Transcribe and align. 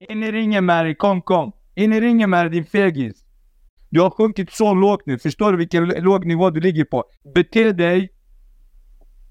In 0.00 0.22
i 0.22 0.30
ringen 0.32 0.64
med 0.66 0.84
dig, 0.84 0.94
kom 0.94 1.22
kom. 1.22 1.52
In 1.74 1.92
i 1.92 2.00
ringen 2.00 2.30
med 2.30 2.44
dig 2.44 2.50
din 2.50 2.64
fegis. 2.64 3.24
Du 3.90 4.00
har 4.00 4.10
sjunkit 4.10 4.52
så 4.52 4.74
lågt 4.74 5.02
nu, 5.06 5.18
förstår 5.18 5.52
du 5.52 5.58
vilken 5.58 5.88
låg 5.88 6.24
nivå 6.26 6.50
du 6.50 6.60
ligger 6.60 6.84
på? 6.84 7.04
Bete 7.34 7.72
dig. 7.72 8.08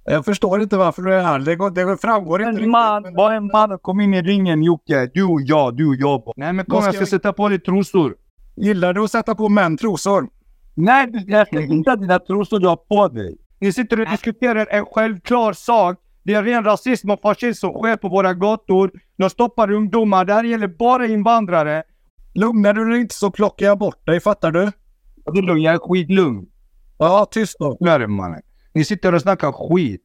Jag 0.06 0.26
förstår 0.26 0.62
inte 0.62 0.78
varför 0.78 1.02
du 1.02 1.14
är 1.14 1.24
här. 1.24 1.40
Det, 1.40 1.56
går, 1.56 1.70
det 1.70 1.98
framgår 2.02 2.42
inte 2.42 2.64
En 2.64 2.70
man, 2.70 3.14
bara 3.16 3.36
en 3.36 3.48
man. 3.48 3.80
Kom 3.80 4.00
in 4.00 4.14
i 4.14 4.22
ringen 4.22 4.64
Jocke. 4.64 5.10
Du 5.14 5.24
och 5.24 5.42
jag, 5.42 5.78
du 5.78 5.88
och 5.88 5.96
jag. 5.96 6.34
Nej 6.36 6.54
men 6.54 6.66
kom 6.66 6.82
ska 6.82 6.88
jag 6.88 6.94
ska 6.96 7.02
jag- 7.02 7.08
sätta 7.10 7.34
på 7.34 7.50
dig 7.50 7.60
trosor. 7.60 8.16
Gillar 8.56 8.94
du 8.94 9.04
att 9.04 9.12
sätta 9.12 9.36
på 9.36 9.50
män 9.50 9.78
trosor? 9.78 10.28
Nej, 10.76 11.08
du- 11.12 11.24
jag 11.32 11.48
ska 11.48 11.62
inte 11.62 11.96
dina 11.96 12.20
trosor 12.20 12.60
du 12.60 12.68
har 12.68 12.76
på 12.76 13.08
dig. 13.08 13.38
Ni 13.60 13.74
sitter 13.74 14.00
och 14.02 14.08
diskuterar 14.10 14.68
en 14.72 14.86
självklar 14.86 15.54
sak. 15.54 15.98
Det 16.24 16.34
är 16.34 16.44
ren 16.44 16.64
rasism 16.64 17.10
och 17.12 17.22
fascism 17.22 17.60
som 17.60 17.74
sker 17.74 17.96
på 17.98 18.10
våra 18.10 18.34
gator. 18.34 18.92
De 19.18 19.30
stoppar 19.30 19.72
ungdomar. 19.72 20.26
Det 20.26 20.34
här 20.34 20.44
gäller 20.44 20.68
bara 20.68 21.08
invandrare. 21.08 21.84
Lugnar 22.34 22.74
du 22.74 22.90
dig 22.90 23.02
inte 23.02 23.16
så 23.16 23.32
plockar 23.32 23.66
jag 23.66 23.78
bort 23.78 24.06
dig, 24.06 24.20
fattar 24.20 24.52
du? 24.52 24.72
Det 25.34 25.40
är 25.40 25.42
lugnt, 25.42 25.64
jag 25.64 25.74
är 25.74 25.80
skitlugn. 25.80 26.46
Ja, 26.98 27.28
tyst 27.32 27.56
då. 27.60 27.78
Lär 27.80 28.08
mannen. 28.08 28.42
Ni 28.74 28.86
sitter 28.86 29.14
och 29.14 29.22
snackar 29.22 29.52
skit. 29.52 30.02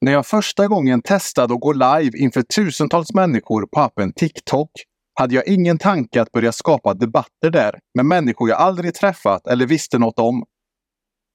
När 0.00 0.12
jag 0.12 0.26
första 0.26 0.66
gången 0.66 1.02
testade 1.02 1.54
att 1.54 1.60
gå 1.60 1.72
live 1.72 2.18
inför 2.18 2.42
tusentals 2.42 3.14
människor 3.14 3.66
på 3.66 3.80
appen 3.80 4.12
TikTok 4.12 4.70
hade 5.14 5.34
jag 5.34 5.46
ingen 5.46 5.78
tanke 5.78 6.22
att 6.22 6.32
börja 6.32 6.52
skapa 6.52 6.94
debatter 6.94 7.50
där 7.50 7.78
med 7.94 8.06
människor 8.06 8.48
jag 8.48 8.58
aldrig 8.58 8.94
träffat 8.94 9.46
eller 9.46 9.66
visste 9.66 9.98
något 9.98 10.18
om. 10.18 10.44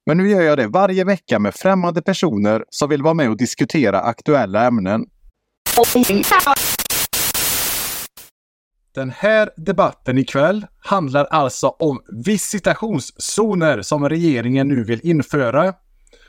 Men 0.05 0.18
nu 0.18 0.30
gör 0.30 0.41
jag 0.41 0.58
det 0.58 0.68
varje 0.68 1.04
vecka 1.04 1.40
med 1.40 1.54
främmande 1.55 2.02
personer 2.02 2.63
som 2.70 2.90
vill 2.90 3.04
vara 3.04 3.13
med 3.13 3.30
och 3.30 3.38
diskutera 3.38 4.00
aktuella 4.00 4.68
ämnen. 4.68 5.05
Den 8.96 9.10
här 9.10 9.49
debatten 9.57 10.18
ikväll 10.18 10.66
handlar 10.79 11.26
alltså 11.26 11.68
om 11.68 12.02
visitationszoner 12.26 13.82
som 13.82 14.10
regeringen 14.10 14.68
nu 14.68 14.84
vill 14.84 14.99
införa. 15.04 15.74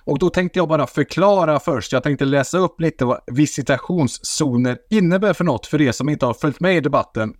Och 0.04 0.18
då 0.18 0.30
tänkte 0.30 0.58
jag 0.58 0.68
bara 0.68 0.86
förklara 0.86 1.60
först. 1.60 1.92
Jag 1.92 2.02
tänkte 2.02 2.24
läsa 2.24 2.58
upp 2.58 2.80
lite 2.80 3.04
vad 3.04 3.20
visitationszoner 3.26 4.78
innebär 4.90 5.32
för 5.32 5.44
något 5.44 5.66
för 5.66 5.82
er 5.82 5.92
som 5.92 6.08
inte 6.08 6.26
har 6.26 6.34
följt 6.34 6.60
med 6.60 6.76
i 6.76 6.80
debatten. 6.80 7.34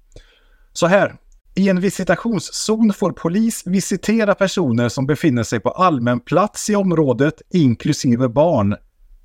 Så 0.73 0.87
här. 0.87 1.15
I 1.59 1.69
en 1.69 1.81
visitationszon 1.81 2.93
får 2.93 3.13
polis 3.13 3.67
visitera 3.67 4.35
personer 4.35 4.89
som 4.89 5.07
befinner 5.07 5.43
sig 5.43 5.61
på 5.61 5.71
allmän 5.71 6.21
plats 6.21 6.71
i 6.71 6.77
området, 6.77 7.43
inklusive 7.51 8.29
barn, 8.29 8.77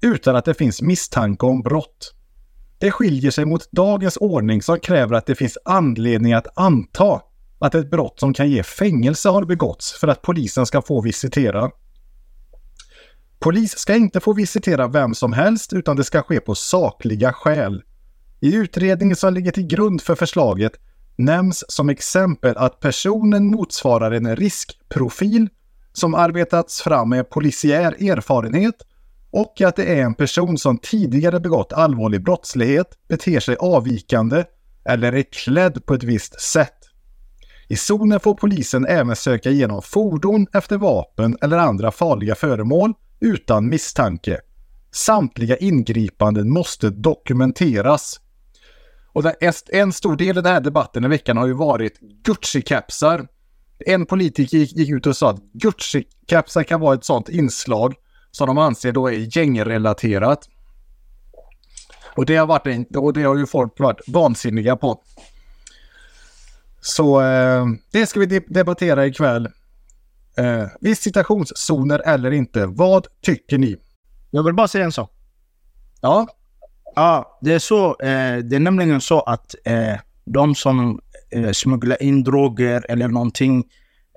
utan 0.01 0.35
att 0.35 0.45
det 0.45 0.53
finns 0.53 0.81
misstanke 0.81 1.45
om 1.45 1.61
brott. 1.61 2.13
Det 2.79 2.91
skiljer 2.91 3.31
sig 3.31 3.45
mot 3.45 3.71
dagens 3.71 4.17
ordning 4.17 4.61
som 4.61 4.79
kräver 4.79 5.15
att 5.15 5.25
det 5.25 5.35
finns 5.35 5.57
anledning 5.65 6.33
att 6.33 6.57
anta 6.57 7.21
att 7.59 7.75
ett 7.75 7.91
brott 7.91 8.19
som 8.19 8.33
kan 8.33 8.49
ge 8.49 8.63
fängelse 8.63 9.29
har 9.29 9.45
begåtts 9.45 9.99
för 9.99 10.07
att 10.07 10.21
polisen 10.21 10.65
ska 10.65 10.81
få 10.81 11.01
visitera. 11.01 11.71
Polis 13.39 13.77
ska 13.77 13.95
inte 13.95 14.19
få 14.19 14.33
visitera 14.33 14.87
vem 14.87 15.13
som 15.13 15.33
helst 15.33 15.73
utan 15.73 15.95
det 15.95 16.03
ska 16.03 16.21
ske 16.21 16.39
på 16.39 16.55
sakliga 16.55 17.33
skäl. 17.33 17.83
I 18.39 18.55
utredningen 18.55 19.15
som 19.15 19.33
ligger 19.33 19.51
till 19.51 19.67
grund 19.67 20.01
för 20.01 20.15
förslaget 20.15 20.73
nämns 21.25 21.63
som 21.67 21.89
exempel 21.89 22.57
att 22.57 22.79
personen 22.79 23.45
motsvarar 23.45 24.11
en 24.11 24.35
riskprofil 24.35 25.49
som 25.93 26.15
arbetats 26.15 26.81
fram 26.81 27.09
med 27.09 27.29
polisiär 27.29 28.09
erfarenhet 28.09 28.75
och 29.31 29.61
att 29.61 29.75
det 29.75 29.85
är 29.85 30.03
en 30.03 30.13
person 30.13 30.57
som 30.57 30.77
tidigare 30.77 31.39
begått 31.39 31.73
allvarlig 31.73 32.23
brottslighet, 32.23 32.87
beter 33.07 33.39
sig 33.39 33.55
avvikande 33.59 34.43
eller 34.85 35.13
är 35.13 35.23
klädd 35.23 35.85
på 35.85 35.93
ett 35.93 36.03
visst 36.03 36.41
sätt. 36.41 36.77
I 37.67 37.75
zonen 37.75 38.19
får 38.19 38.33
polisen 38.33 38.85
även 38.85 39.15
söka 39.15 39.49
igenom 39.49 39.81
fordon 39.81 40.47
efter 40.53 40.77
vapen 40.77 41.37
eller 41.41 41.57
andra 41.57 41.91
farliga 41.91 42.35
föremål 42.35 42.93
utan 43.19 43.69
misstanke. 43.69 44.39
Samtliga 44.91 45.57
ingripanden 45.57 46.49
måste 46.49 46.89
dokumenteras. 46.89 48.19
Och 49.13 49.23
en 49.69 49.93
stor 49.93 50.15
del 50.15 50.27
i 50.27 50.33
den 50.41 50.45
här 50.45 50.61
debatten 50.61 51.03
i 51.03 51.07
veckan 51.07 51.37
har 51.37 51.47
ju 51.47 51.53
varit 51.53 51.99
Gucci-kepsar. 52.23 53.27
En 53.85 54.05
politiker 54.05 54.57
gick, 54.57 54.75
gick 54.75 54.89
ut 54.89 55.05
och 55.05 55.17
sa 55.17 55.29
att 55.29 55.41
Gucci-kepsar 55.53 56.63
kan 56.63 56.79
vara 56.79 56.95
ett 56.95 57.05
sådant 57.05 57.29
inslag 57.29 57.95
som 58.31 58.47
de 58.47 58.57
anser 58.57 58.91
då 58.91 59.07
är 59.07 59.37
gängrelaterat. 59.37 60.49
Och 62.15 62.25
det 62.25 62.35
har, 62.35 62.47
varit 62.47 62.67
en, 62.67 62.85
och 62.85 63.13
det 63.13 63.23
har 63.23 63.37
ju 63.37 63.45
folk 63.45 63.79
varit 63.79 64.07
vansinniga 64.07 64.75
på. 64.75 65.01
Så 66.81 67.21
eh, 67.21 67.65
det 67.91 68.05
ska 68.05 68.19
vi 68.19 68.25
de- 68.25 68.45
debattera 68.47 69.05
ikväll. 69.05 69.49
Eh, 70.37 70.67
visitationszoner 70.81 71.99
eller 72.05 72.31
inte. 72.31 72.65
Vad 72.65 73.07
tycker 73.21 73.57
ni? 73.57 73.77
Jag 74.29 74.43
vill 74.43 74.53
bara 74.53 74.67
säga 74.67 74.85
en 74.85 74.91
sak. 74.91 75.11
Ja, 76.01 76.27
Ja, 76.95 77.39
det 77.41 77.53
är 77.53 77.59
så. 77.59 77.87
Eh, 77.89 78.37
det 78.37 78.55
är 78.55 78.59
nämligen 78.59 79.01
så 79.01 79.19
att 79.19 79.55
eh, 79.65 79.95
de 80.25 80.55
som 80.55 80.99
eh, 81.31 81.51
smugglar 81.51 82.03
in 82.03 82.23
droger 82.23 82.85
eller 82.89 83.07
någonting, 83.07 83.63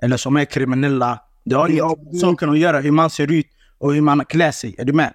eller 0.01 0.17
som 0.17 0.37
är 0.37 0.45
kriminella, 0.45 1.19
det 1.43 1.55
har 1.55 1.69
inget 1.69 1.83
med 1.83 2.19
saken 2.19 2.49
att 2.49 2.59
göra 2.59 2.79
hur 2.79 2.91
man 2.91 3.09
ser 3.09 3.31
ut 3.31 3.47
och 3.77 3.93
hur 3.93 4.01
man 4.01 4.25
klär 4.25 4.51
sig. 4.51 4.75
Är 4.77 4.85
du 4.85 4.93
med? 4.93 5.13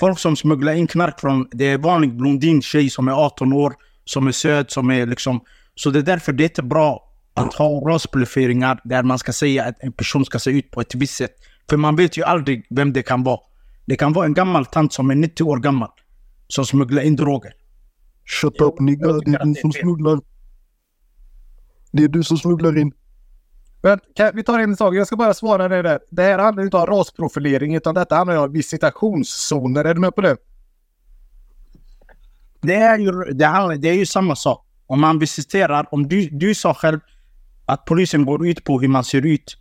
Folk 0.00 0.18
som 0.18 0.36
smugglar 0.36 0.72
in 0.72 0.86
knark 0.86 1.20
från, 1.20 1.48
det 1.52 1.64
är 1.64 1.78
vanlig 1.78 2.16
blondin 2.16 2.62
tjej 2.62 2.90
som 2.90 3.08
är 3.08 3.12
18 3.12 3.52
år, 3.52 3.74
som 4.04 4.26
är 4.26 4.32
söt, 4.32 4.70
som 4.70 4.90
är 4.90 5.06
liksom... 5.06 5.40
Så 5.74 5.90
det 5.90 5.98
är 5.98 6.02
därför 6.02 6.32
det 6.32 6.42
är 6.42 6.48
inte 6.48 6.62
bra 6.62 7.10
att 7.34 7.54
ha 7.54 7.68
rasprofileringar 7.68 8.80
där 8.84 9.02
man 9.02 9.18
ska 9.18 9.32
säga 9.32 9.64
att 9.64 9.76
en 9.80 9.92
person 9.92 10.24
ska 10.24 10.38
se 10.38 10.50
ut 10.50 10.70
på 10.70 10.80
ett 10.80 10.94
visst 10.94 11.14
sätt. 11.16 11.34
För 11.70 11.76
man 11.76 11.96
vet 11.96 12.16
ju 12.16 12.22
aldrig 12.22 12.66
vem 12.70 12.92
det 12.92 13.02
kan 13.02 13.22
vara. 13.22 13.40
Det 13.86 13.96
kan 13.96 14.12
vara 14.12 14.26
en 14.26 14.34
gammal 14.34 14.66
tant 14.66 14.92
som 14.92 15.10
är 15.10 15.14
90 15.14 15.44
år 15.44 15.56
gammal 15.56 15.88
som 16.48 16.64
smugglar 16.64 17.02
in 17.02 17.16
droger. 17.16 17.52
Shut 18.24 18.60
up 18.60 18.80
nigga, 18.80 19.12
det 19.12 19.34
är 19.34 19.44
du 19.44 19.54
som 19.54 19.72
smugglar. 19.72 20.20
Det 21.92 22.04
är 22.04 22.08
du 22.08 22.24
som 22.24 22.36
smugglar 22.36 22.78
in. 22.78 22.92
men 23.82 24.00
kan, 24.16 24.30
vi 24.34 24.42
tar 24.42 24.58
en 24.58 24.76
sak. 24.76 24.94
Jag 24.94 25.06
ska 25.06 25.16
bara 25.16 25.34
svara 25.34 25.68
dig 25.68 25.82
där. 25.82 26.00
Det 26.10 26.22
här 26.22 26.38
handlar 26.38 26.64
inte 26.64 26.76
om 26.76 26.86
rasprofilering 26.86 27.74
utan 27.74 27.94
detta 27.94 28.16
handlar 28.16 28.36
om 28.36 28.52
visitationszoner. 28.52 29.84
Är 29.84 29.94
du 29.94 30.00
med 30.00 30.14
på 30.14 30.20
det? 30.20 30.36
Det 32.60 32.74
är 32.74 32.98
ju, 32.98 33.10
det 33.12 33.46
handlar, 33.46 33.76
det 33.76 33.88
är 33.88 33.94
ju 33.94 34.06
samma 34.06 34.36
sak. 34.36 34.66
Om 34.86 35.00
man 35.00 35.18
visiterar, 35.18 35.88
om 35.90 36.08
du, 36.08 36.28
du 36.28 36.54
sa 36.54 36.74
själv 36.74 37.00
att 37.66 37.84
polisen 37.84 38.24
går 38.24 38.46
ut 38.46 38.64
på 38.64 38.80
hur 38.80 38.88
man 38.88 39.04
ser 39.04 39.26
ut 39.26 39.56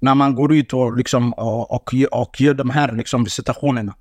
när 0.00 0.14
man 0.14 0.34
går 0.34 0.54
ut 0.54 0.72
och, 0.72 0.96
liksom, 0.96 1.32
och, 1.32 1.70
och, 1.70 1.94
och 2.12 2.40
gör 2.40 2.54
de 2.54 2.70
här 2.70 2.92
liksom, 2.92 3.24
visitationerna. 3.24 3.94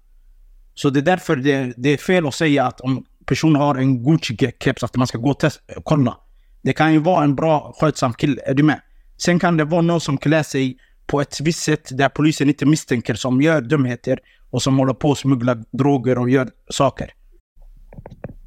Så 0.81 0.89
det 0.89 0.99
är 0.99 1.01
därför 1.01 1.35
det, 1.35 1.73
det 1.77 1.89
är 1.89 1.97
fel 1.97 2.27
att 2.27 2.33
säga 2.33 2.65
att 2.65 2.81
om 2.81 3.05
personen 3.25 3.61
har 3.61 3.75
en 3.75 4.05
Gucci-keps 4.05 4.85
att 4.85 4.95
man 4.95 5.07
ska 5.07 5.17
gå 5.17 5.29
och 5.29 5.39
test, 5.39 5.61
kolla. 5.83 6.17
Det 6.61 6.73
kan 6.73 6.93
ju 6.93 6.99
vara 6.99 7.23
en 7.23 7.35
bra 7.35 7.75
skötsam 7.79 8.13
kille, 8.13 8.41
är 8.45 8.53
du 8.53 8.63
med? 8.63 8.81
Sen 9.17 9.39
kan 9.39 9.57
det 9.57 9.65
vara 9.65 9.81
någon 9.81 10.01
som 10.01 10.17
klär 10.17 10.43
sig 10.43 10.77
på 11.07 11.21
ett 11.21 11.41
visst 11.41 11.63
sätt 11.63 11.97
där 11.97 12.09
polisen 12.09 12.49
inte 12.49 12.65
misstänker 12.65 13.13
som 13.13 13.41
gör 13.41 13.61
dumheter 13.61 14.19
och 14.49 14.61
som 14.61 14.77
håller 14.77 14.93
på 14.93 15.11
att 15.11 15.17
smuggla 15.17 15.55
droger 15.55 16.17
och 16.17 16.29
gör 16.29 16.49
saker. 16.69 17.13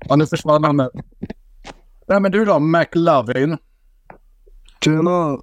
Ja, 0.08 0.16
nu 0.16 0.26
försvann 0.26 0.64
han. 0.64 0.76
Nej, 2.08 2.20
men 2.20 2.32
du 2.32 2.44
då, 2.44 2.58
McLovin. 2.58 3.56
Tjena! 4.84 5.38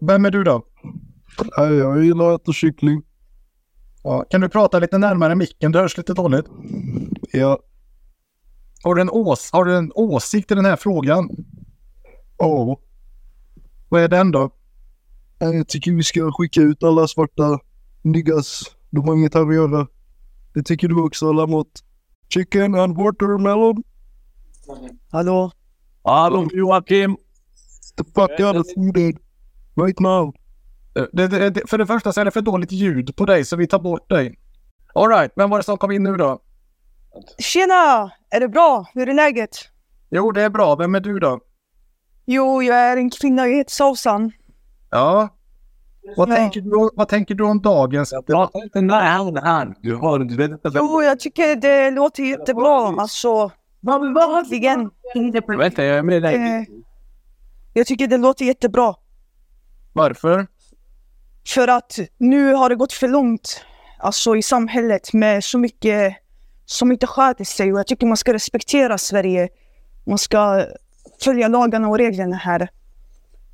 Vem 0.00 0.24
är 0.24 0.30
du 0.30 0.44
då? 0.44 0.66
Nej, 1.58 1.74
jag 1.74 2.04
gillar 2.04 2.34
att 2.34 2.42
äta 2.42 2.52
kyckling. 2.52 3.02
Ja, 4.02 4.24
kan 4.30 4.40
du 4.40 4.48
prata 4.48 4.78
lite 4.78 4.98
närmare 4.98 5.34
micken? 5.34 5.72
Du 5.72 5.78
hörs 5.78 5.96
lite 5.96 6.14
dåligt. 6.14 6.46
Ja. 7.32 7.58
Har 8.82 8.94
du 8.94 9.00
en, 9.00 9.10
ås 9.10 9.50
har 9.52 9.64
du 9.64 9.76
en 9.76 9.92
åsikt 9.94 10.50
i 10.50 10.54
den 10.54 10.64
här 10.64 10.76
frågan? 10.76 11.30
Ja. 12.38 12.80
Vad 13.88 14.02
är 14.02 14.08
den 14.08 14.30
då? 14.30 14.50
Jag 15.38 15.68
tycker 15.68 15.92
vi 15.92 16.02
ska 16.02 16.32
skicka 16.32 16.60
ut 16.60 16.82
alla 16.82 17.08
svarta 17.08 17.58
niggas. 18.02 18.62
De 18.90 19.08
har 19.08 19.14
inget 19.14 19.34
här 19.34 19.48
att 19.48 19.54
göra. 19.54 19.86
Det 20.54 20.62
tycker 20.62 20.88
du 20.88 21.02
också 21.02 21.32
Lamotte. 21.32 21.80
Chicken 22.28 22.74
and 22.74 22.96
watermelon. 22.96 23.82
Hallå? 25.10 25.52
Hallå 26.02 26.48
Joakim! 26.52 27.16
The 27.96 28.04
fuck 28.04 28.40
out 28.40 28.56
of 28.56 28.66
food 28.74 29.18
Right 29.76 30.00
now. 30.00 30.34
Eh, 30.96 31.04
Det, 31.12 31.28
det, 31.28 31.50
det, 31.50 31.70
för 31.70 31.78
det 31.78 31.86
första 31.86 32.12
så 32.12 32.20
är 32.20 32.24
det 32.24 32.30
för 32.30 32.40
dåligt 32.40 32.72
ljud 32.72 33.16
på 33.16 33.26
dig 33.26 33.44
så 33.44 33.56
vi 33.56 33.66
tar 33.66 33.78
bort 33.78 34.08
dig. 34.08 34.38
Alright, 34.94 35.32
vem 35.36 35.50
var 35.50 35.58
det 35.58 35.64
som 35.64 35.78
kom 35.78 35.90
in 35.90 36.02
nu 36.02 36.16
då? 36.16 36.42
Tjena! 37.38 38.10
Är 38.30 38.40
det 38.40 38.48
bra? 38.48 38.86
Hur 38.94 39.08
är 39.08 39.14
läget? 39.14 39.50
Jo, 40.10 40.32
det 40.32 40.42
är 40.42 40.50
bra. 40.50 40.74
Vem 40.76 40.94
är 40.94 41.00
du 41.00 41.18
då? 41.18 41.40
Jo, 42.26 42.62
jag 42.62 42.76
är 42.76 42.96
en 42.96 43.10
kvinna. 43.10 43.48
Jag 43.48 43.56
heter 43.56 43.70
Sausan. 43.72 44.32
Ja. 44.90 45.28
Vad 46.16 46.28
tänker 46.28 46.60
du, 46.60 46.90
vad 46.96 47.08
tänker 47.08 47.34
du 47.34 47.44
om 47.44 47.62
dagens... 47.62 48.14
Prata 48.26 48.58
inte 48.62 48.80
nära 48.80 49.00
han 49.04 49.36
här. 49.36 49.74
Du 49.82 49.94
har 49.94 50.18
du 50.18 50.36
vet 50.36 50.50
inte 50.50 50.68
vem... 50.68 50.84
Jo, 50.84 51.02
jag 51.02 51.20
tycker 51.20 51.56
det 51.56 51.90
låter 51.90 52.22
jättebra. 52.22 52.94
Alltså, 53.00 53.50
verkligen. 53.82 54.90
Vänta, 55.58 55.84
jag 55.84 55.98
är 55.98 56.02
med 56.02 56.22
dig. 56.22 56.34
Eh, 56.34 56.64
jag 57.74 57.86
tycker 57.86 58.06
det 58.06 58.16
låter 58.16 58.44
jättebra. 58.44 58.94
Varför? 59.92 60.46
För 61.54 61.68
att 61.68 61.98
nu 62.18 62.54
har 62.54 62.68
det 62.68 62.76
gått 62.76 62.92
för 62.92 63.08
långt 63.08 63.64
alltså, 63.98 64.36
i 64.36 64.42
samhället 64.42 65.12
med 65.12 65.44
så 65.44 65.58
mycket 65.58 66.16
som 66.66 66.92
inte 66.92 67.06
sköter 67.06 67.44
sig. 67.44 67.72
Och 67.72 67.78
jag 67.78 67.86
tycker 67.86 68.06
man 68.06 68.16
ska 68.16 68.32
respektera 68.32 68.98
Sverige. 68.98 69.48
Man 70.04 70.18
ska 70.18 70.66
följa 71.24 71.48
lagarna 71.48 71.88
och 71.88 71.98
reglerna 71.98 72.36
här. 72.36 72.68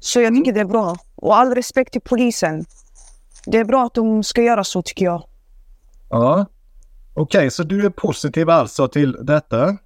Så 0.00 0.20
jag 0.20 0.34
tycker 0.34 0.52
det 0.52 0.60
är 0.60 0.64
bra. 0.64 0.96
Och 1.14 1.36
all 1.36 1.54
respekt 1.54 1.92
till 1.92 2.00
polisen. 2.00 2.64
Det 3.46 3.58
är 3.58 3.64
bra 3.64 3.84
att 3.86 3.94
de 3.94 4.24
ska 4.24 4.42
göra 4.42 4.64
så 4.64 4.82
tycker 4.82 5.04
jag. 5.04 5.22
Ja. 6.10 6.46
Okej, 7.14 7.50
så 7.50 7.62
du 7.62 7.86
är 7.86 7.90
positiv 7.90 8.50
alltså 8.50 8.88
till 8.88 9.16
detta? 9.26 9.76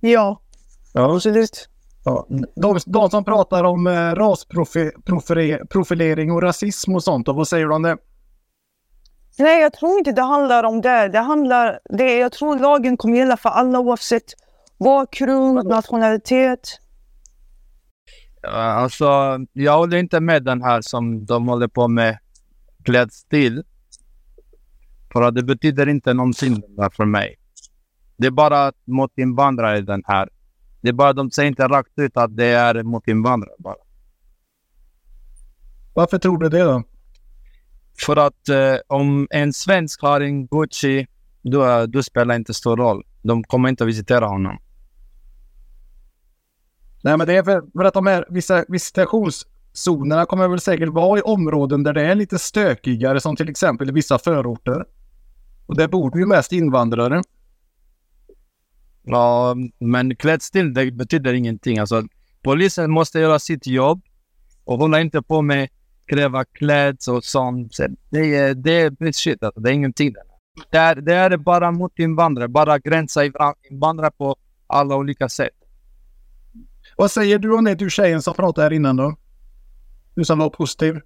Ja, 0.00 0.40
Ja. 0.92 1.14
absolut. 1.14 1.68
Ja. 2.06 2.26
De, 2.54 2.78
de 2.86 3.10
som 3.10 3.24
pratar 3.24 3.64
om 3.64 3.86
eh, 3.86 4.14
rasprofilering 4.14 6.32
och 6.32 6.42
rasism 6.42 6.94
och 6.94 7.04
sånt, 7.04 7.28
och 7.28 7.34
vad 7.34 7.48
säger 7.48 7.66
du 7.66 7.74
om 7.74 7.82
det? 7.82 7.96
Nej, 9.38 9.62
jag 9.62 9.72
tror 9.72 9.98
inte 9.98 10.12
det 10.12 10.22
handlar 10.22 10.64
om 10.64 10.80
det. 10.80 11.08
det, 11.08 11.18
handlar, 11.18 11.80
det 11.84 12.18
jag 12.18 12.32
tror 12.32 12.58
lagen 12.58 12.96
kommer 12.96 13.18
gälla 13.18 13.36
för 13.36 13.48
alla 13.48 13.80
oavsett 13.80 14.24
bakgrund, 14.78 15.68
nationalitet. 15.68 16.80
Alltså, 18.52 19.38
jag 19.52 19.78
håller 19.78 19.96
inte 19.96 20.20
med 20.20 20.44
den 20.44 20.62
här 20.62 20.80
som 20.80 21.26
de 21.26 21.48
håller 21.48 21.68
på 21.68 21.88
med 21.88 22.18
klädstil. 22.84 23.62
För 25.12 25.22
att 25.22 25.34
det 25.34 25.42
betyder 25.42 25.88
inte 25.88 26.14
någonting 26.14 26.62
där 26.76 26.90
för 26.90 27.04
mig. 27.04 27.36
Det 28.16 28.26
är 28.26 28.30
bara 28.30 28.72
mot 28.84 29.18
invandrare 29.18 29.80
den 29.80 30.02
här. 30.06 30.28
Det 30.86 30.90
är 30.90 30.92
bara 30.92 31.12
de 31.12 31.30
säger 31.30 31.48
inte 31.48 31.68
rakt 31.68 31.98
ut 31.98 32.16
att 32.16 32.36
det 32.36 32.44
är 32.44 32.82
mot 32.82 33.08
invandrare 33.08 33.54
bara. 33.58 33.76
Varför 35.94 36.18
tror 36.18 36.38
du 36.38 36.48
det 36.48 36.62
då? 36.62 36.82
För 38.06 38.16
att 38.16 38.48
eh, 38.48 38.76
om 38.86 39.26
en 39.30 39.52
svensk 39.52 40.02
har 40.02 40.20
en 40.20 40.46
Gucci, 40.46 41.06
då, 41.42 41.86
då 41.86 42.02
spelar 42.02 42.34
det 42.34 42.36
inte 42.36 42.54
stor 42.54 42.76
roll. 42.76 43.04
De 43.22 43.44
kommer 43.44 43.68
inte 43.68 43.84
att 43.84 43.88
visitera 43.88 44.26
honom. 44.26 44.58
Nej, 47.02 47.16
men 47.16 47.26
det 47.26 47.36
är 47.36 47.42
för, 47.42 47.62
för 47.72 47.84
att 47.84 47.94
de 47.94 48.06
här 48.06 48.24
vissa 48.28 48.64
visitationszonerna 48.68 50.26
kommer 50.26 50.48
väl 50.48 50.60
säkert 50.60 50.88
vara 50.88 51.18
i 51.18 51.22
områden 51.22 51.82
där 51.82 51.92
det 51.92 52.02
är 52.02 52.14
lite 52.14 52.38
stökigare, 52.38 53.20
som 53.20 53.36
till 53.36 53.48
exempel 53.48 53.88
i 53.88 53.92
vissa 53.92 54.18
förorter. 54.18 54.84
Och 55.66 55.76
där 55.76 55.88
bor 55.88 56.18
ju 56.18 56.26
mest 56.26 56.52
invandrare. 56.52 57.22
Ja, 59.08 59.56
men 59.78 60.16
klädstil 60.16 60.74
det 60.74 60.90
betyder 60.90 61.34
ingenting. 61.34 61.78
Alltså, 61.78 62.02
polisen 62.42 62.90
måste 62.90 63.20
göra 63.20 63.38
sitt 63.38 63.66
jobb 63.66 64.02
och 64.64 64.78
hålla 64.78 65.00
inte 65.00 65.22
på 65.22 65.42
med 65.42 65.68
kräva 66.06 66.44
kläds 66.44 67.08
och 67.08 67.24
sånt. 67.24 67.74
Så 67.74 67.86
Det 68.10 68.36
är, 68.36 68.54
det 68.54 68.80
är 68.80 68.90
bullshit. 68.90 69.42
Alltså. 69.42 69.60
Det 69.60 69.70
är 69.70 69.74
ingenting. 69.74 70.14
Det 70.70 70.78
är, 70.78 70.94
det 70.94 71.14
är 71.14 71.36
bara 71.36 71.70
mot 71.70 71.98
invandrare. 71.98 72.48
Bara 72.48 72.78
gränsa 72.78 73.20
invandrare 73.70 74.10
på 74.10 74.36
alla 74.66 74.96
olika 74.96 75.28
sätt. 75.28 75.50
Vad 76.96 77.10
säger 77.10 77.38
du 77.38 77.54
om 77.56 77.64
det, 77.64 77.74
du 77.74 77.90
tjejen 77.90 78.22
som 78.22 78.34
pratade 78.34 78.64
här 78.64 78.72
innan 78.72 78.96
då? 78.96 79.16
Du 80.14 80.24
som 80.24 80.38
var 80.38 80.50
positiv. 80.50 81.00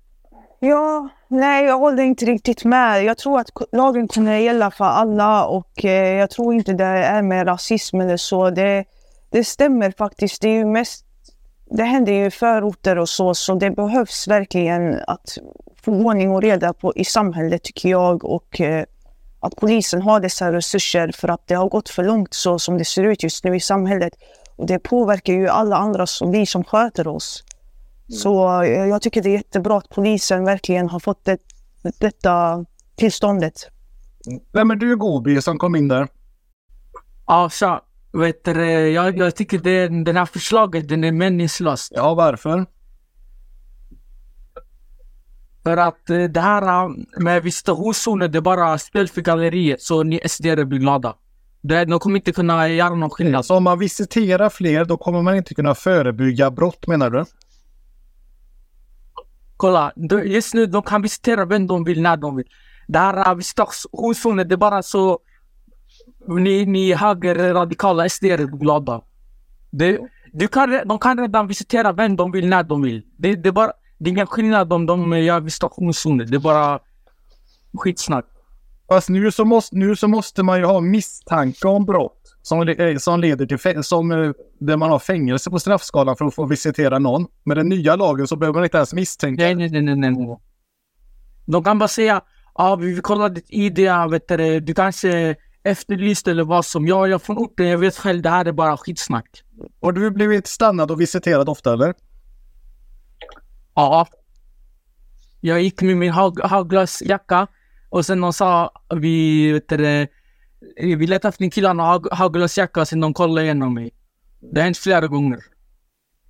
Ja, 0.63 1.09
nej, 1.29 1.65
jag 1.65 1.79
håller 1.79 2.03
inte 2.03 2.25
riktigt 2.25 2.65
med. 2.65 3.05
Jag 3.05 3.19
tror 3.19 3.41
att 3.41 3.51
lagen 3.73 4.09
kommer 4.09 4.39
gälla 4.39 4.71
för 4.71 4.85
alla 4.85 5.47
och 5.47 5.85
eh, 5.85 6.19
jag 6.19 6.31
tror 6.31 6.55
inte 6.55 6.73
det 6.73 6.85
är 6.85 7.23
med 7.23 7.47
rasism 7.47 8.01
eller 8.01 8.17
så. 8.17 8.51
Det, 8.51 8.85
det 9.31 9.45
stämmer 9.45 9.91
faktiskt. 9.99 10.43
Det 10.43 10.49
är 10.49 10.55
ju 10.55 10.65
mest 10.65 11.05
det 11.71 11.85
händer 11.85 12.13
ju 12.13 12.27
i 12.27 12.31
förorter 12.31 12.99
och 12.99 13.09
så, 13.09 13.35
så 13.35 13.55
det 13.55 13.71
behövs 13.71 14.29
verkligen 14.29 15.01
att 15.07 15.39
få 15.83 15.93
ordning 15.93 16.31
och 16.31 16.43
reda 16.43 16.73
på, 16.73 16.93
i 16.97 17.05
samhället 17.05 17.63
tycker 17.63 17.89
jag 17.89 18.25
och 18.25 18.61
eh, 18.61 18.85
att 19.41 19.57
polisen 19.57 20.03
har 20.03 20.21
dessa 20.21 20.53
resurser 20.53 21.13
för 21.15 21.29
att 21.29 21.47
det 21.47 21.55
har 21.55 21.69
gått 21.69 21.89
för 21.89 22.05
långt 22.05 22.35
så 22.35 22.59
som 22.59 22.79
det 22.79 22.85
ser 22.85 23.05
ut 23.05 23.23
just 23.23 23.45
nu 23.45 23.57
i 23.57 23.61
samhället. 23.61 24.13
Och 24.57 24.67
det 24.67 24.79
påverkar 24.79 25.33
ju 25.33 25.49
alla 25.49 25.77
andra 25.77 26.07
som 26.07 26.31
vi 26.31 26.47
som 26.47 26.65
sköter 26.65 27.09
oss. 27.09 27.45
Så 28.11 28.63
eh, 28.63 28.69
jag 28.69 29.03
tycker 29.03 29.23
det 29.23 29.29
är 29.29 29.37
jättebra 29.37 29.79
att 29.79 29.89
polisen 29.89 30.45
verkligen 30.45 30.89
har 30.89 31.01
fått 31.01 31.25
det, 31.25 31.39
detta 31.99 32.65
tillståndet. 32.97 33.55
Vem 34.53 34.71
är 34.71 34.77
du 34.77 34.97
Gobi 34.97 35.43
som 35.43 35.59
kom 35.59 35.77
in 35.77 35.89
där? 35.89 36.09
Ja, 37.27 37.51
så, 37.51 37.81
vet 38.13 38.45
du, 38.45 38.63
jag, 38.91 39.19
jag 39.19 39.37
tycker 39.37 39.59
det, 39.59 39.89
den 39.89 40.17
här 40.17 40.27
förslaget 40.27 40.89
den 40.89 41.05
är 41.05 41.13
meningslöst. 41.13 41.93
Ja, 41.95 42.15
varför? 42.15 42.67
För 45.63 45.77
att 45.77 46.11
eh, 46.11 46.25
det 46.25 46.41
här 46.41 46.85
eh, 46.85 46.91
med 47.17 47.43
visitationszoner, 47.43 48.29
det 48.29 48.39
är 48.39 48.43
bara 48.43 48.79
spel 48.79 49.09
för 49.09 49.21
galleriet 49.21 49.83
så 49.83 50.03
ni 50.03 50.21
SD 50.29 50.45
blir 50.45 50.79
glada. 50.79 51.15
Det, 51.63 51.85
de 51.85 51.99
kommer 52.01 52.17
inte 52.17 52.33
kunna 52.33 52.69
göra 52.69 52.95
någon 52.95 53.11
skillnad. 53.11 53.37
Alltså 53.37 53.55
om 53.55 53.65
man 53.65 53.79
visiterar 53.79 54.49
fler 54.49 54.85
då 54.85 54.97
kommer 54.97 55.23
man 55.23 55.37
inte 55.37 55.55
kunna 55.55 55.75
förebygga 55.75 56.51
brott 56.51 56.87
menar 56.87 57.11
du? 57.11 57.25
Kolla, 59.61 59.93
just 60.25 60.55
nu 60.55 60.67
de 60.67 60.83
kan 60.83 61.03
visitera 61.03 61.45
vem 61.45 61.67
de 61.67 61.85
vill 61.85 62.03
när 62.03 62.17
de 62.17 62.37
vill. 62.37 62.47
Det 62.89 62.99
här 62.99 63.35
visitationszoner, 63.35 64.45
det 64.45 64.55
är 64.55 64.57
bara 64.57 64.83
så 64.83 65.19
ni, 66.29 66.67
ni 66.67 66.93
högerradikala 66.93 68.09
SD 68.09 68.25
är 68.25 68.39
glada. 68.39 69.03
Det, 69.71 69.99
du 70.33 70.49
kan, 70.49 70.81
de 70.85 70.99
kan 70.99 71.19
redan 71.19 71.47
visitera 71.47 71.93
vem 71.93 72.17
de 72.17 72.33
vill 72.33 72.49
när 72.49 72.63
de 72.63 72.83
vill. 72.83 73.03
Det, 73.17 73.37
det, 73.37 73.49
är 73.49 73.53
bara, 73.53 73.73
det 73.99 74.11
är 74.11 74.13
ingen 74.13 74.27
skillnad 74.27 74.73
om 74.73 74.87
de 74.87 75.19
gör 75.19 75.41
visitationszoner. 75.41 76.25
Det 76.25 76.37
är 76.37 76.41
bara 76.41 76.81
skitsnack. 77.75 78.27
Fast 78.93 79.09
nu 79.09 79.33
så, 79.33 79.45
måste, 79.45 79.77
nu 79.77 79.97
så 79.97 80.09
måste 80.09 80.43
man 80.43 80.59
ju 80.59 80.65
ha 80.65 80.81
misstanke 80.81 81.69
om 81.69 81.85
brott 81.85 82.37
som, 82.43 82.69
eh, 82.69 82.97
som 82.97 83.21
leder 83.21 83.47
till 83.47 83.85
som, 83.85 84.13
eh, 84.13 84.33
där 84.59 84.77
man 84.77 84.91
har 84.91 84.99
fängelse 84.99 85.51
på 85.51 85.59
straffskalan 85.59 86.17
för 86.17 86.25
att 86.25 86.35
få 86.35 86.47
visitera 86.47 86.99
någon. 86.99 87.27
Med 87.45 87.57
den 87.57 87.69
nya 87.69 87.97
lagen 87.97 88.27
så 88.27 88.37
behöver 88.37 88.55
man 88.55 88.65
inte 88.65 88.77
ens 88.77 88.95
misstänka. 88.95 89.43
Nej, 89.43 89.55
nej, 89.55 89.83
nej, 89.83 89.97
nej. 89.97 90.37
De 91.47 91.65
kan 91.65 91.79
bara 91.79 91.89
säga, 91.89 92.21
ja, 92.55 92.77
vi 92.77 92.87
vill 92.87 93.03
kolla 93.03 93.29
ditt 93.29 93.47
ID, 93.49 93.79
vet 94.11 94.29
du, 94.29 94.61
du 94.61 94.75
kanske 94.75 95.37
efterlyst 95.63 96.29
eller 96.29 96.45
vad 96.45 96.65
som. 96.65 96.87
Ja, 96.87 97.07
jag 97.07 97.15
är 97.15 97.19
från 97.19 97.39
orten, 97.39 97.69
jag 97.69 97.79
vet 97.79 97.97
själv, 97.97 98.23
det 98.23 98.31
här 98.31 98.45
är 98.45 98.53
bara 98.53 98.77
skitsnack. 98.77 99.43
Har 99.81 99.93
du 99.93 100.11
blivit 100.11 100.47
stannad 100.47 100.91
och 100.91 101.01
visiterad 101.01 101.49
ofta 101.49 101.73
eller? 101.73 101.95
Ja. 103.75 104.07
Jag 105.41 105.63
gick 105.63 105.83
med 105.83 105.97
min 105.97 106.13
hög, 106.13 106.41
högglasjacka 106.45 107.47
och 107.91 108.07
sen 108.07 108.21
de 108.21 108.33
sa, 108.33 108.73
vi, 108.95 109.53
vet 109.53 109.69
du, 109.69 110.07
vi 110.77 111.07
letar 111.07 111.29
efter 111.29 111.45
en 111.45 111.51
kille 111.51 111.69
han 111.69 111.79
har 111.79 111.93
hög, 111.93 112.07
högglasjacka, 112.13 112.85
sen 112.85 113.01
de 113.01 113.15
kollade 113.15 113.43
igenom 113.45 113.75
mig. 113.75 113.91
Det 114.41 114.61
har 114.61 114.65
hänt 114.65 114.79
flera 114.79 115.07
gånger. 115.07 115.39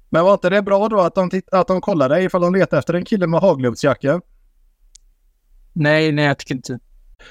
Men 0.08 0.24
var 0.24 0.32
inte 0.32 0.50
det 0.50 0.62
bra 0.62 0.88
då 0.88 1.00
att 1.00 1.14
de, 1.14 1.30
att 1.52 1.66
de 1.66 1.80
kollar 1.80 2.08
dig 2.08 2.24
ifall 2.24 2.40
de 2.40 2.54
letar 2.54 2.78
efter 2.78 2.94
en 2.94 3.04
kille 3.04 3.26
med 3.26 3.40
hagluftsjacka? 3.40 4.20
Nej, 5.72 6.12
nej, 6.12 6.24
jag 6.24 6.38
tycker 6.38 6.54
inte. 6.54 6.78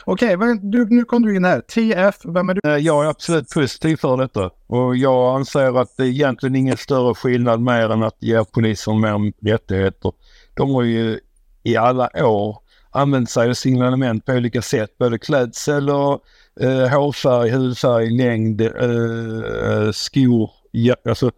Okej, 0.06 0.38
men 0.38 0.72
du, 0.72 0.86
nu 0.90 1.04
kom 1.04 1.22
du 1.22 1.36
in 1.36 1.46
här. 1.46 1.62
TF, 1.62 2.16
vem 2.26 2.50
är 2.50 2.54
du? 2.54 2.62
Eh, 2.70 2.78
Jag 2.78 3.06
är 3.06 3.10
absolut 3.10 3.50
positiv 3.54 3.96
för 3.98 4.18
detta 4.18 4.52
och 4.68 4.98
jag 4.98 5.36
anser 5.36 5.82
att 5.82 5.98
det 5.98 6.04
är 6.04 6.08
egentligen 6.08 6.56
ingen 6.56 6.78
större 6.78 7.16
skillnad 7.16 7.62
mer 7.62 7.90
än 7.90 8.04
att 8.04 8.18
ge 8.20 8.46
polisen 8.46 9.00
mer 9.00 9.34
rättigheter. 9.52 10.12
De 10.56 10.70
har 10.72 10.84
ju 10.84 11.20
i 11.64 11.76
alla 11.78 12.10
år 12.26 12.58
använt 12.92 13.30
sig 13.30 13.50
av 13.50 13.54
signalement 13.54 14.26
på 14.26 14.32
olika 14.32 14.62
sätt, 14.62 14.98
både 14.98 15.20
klädsel 15.20 15.90
och 15.90 16.24
eh, 16.62 16.88
hårfärg, 16.88 17.50
hudfärg, 17.50 18.10
längd, 18.10 18.62
eh, 18.62 19.92
skor, 19.92 20.52
ja, 20.72 20.96
alltså 21.06 21.32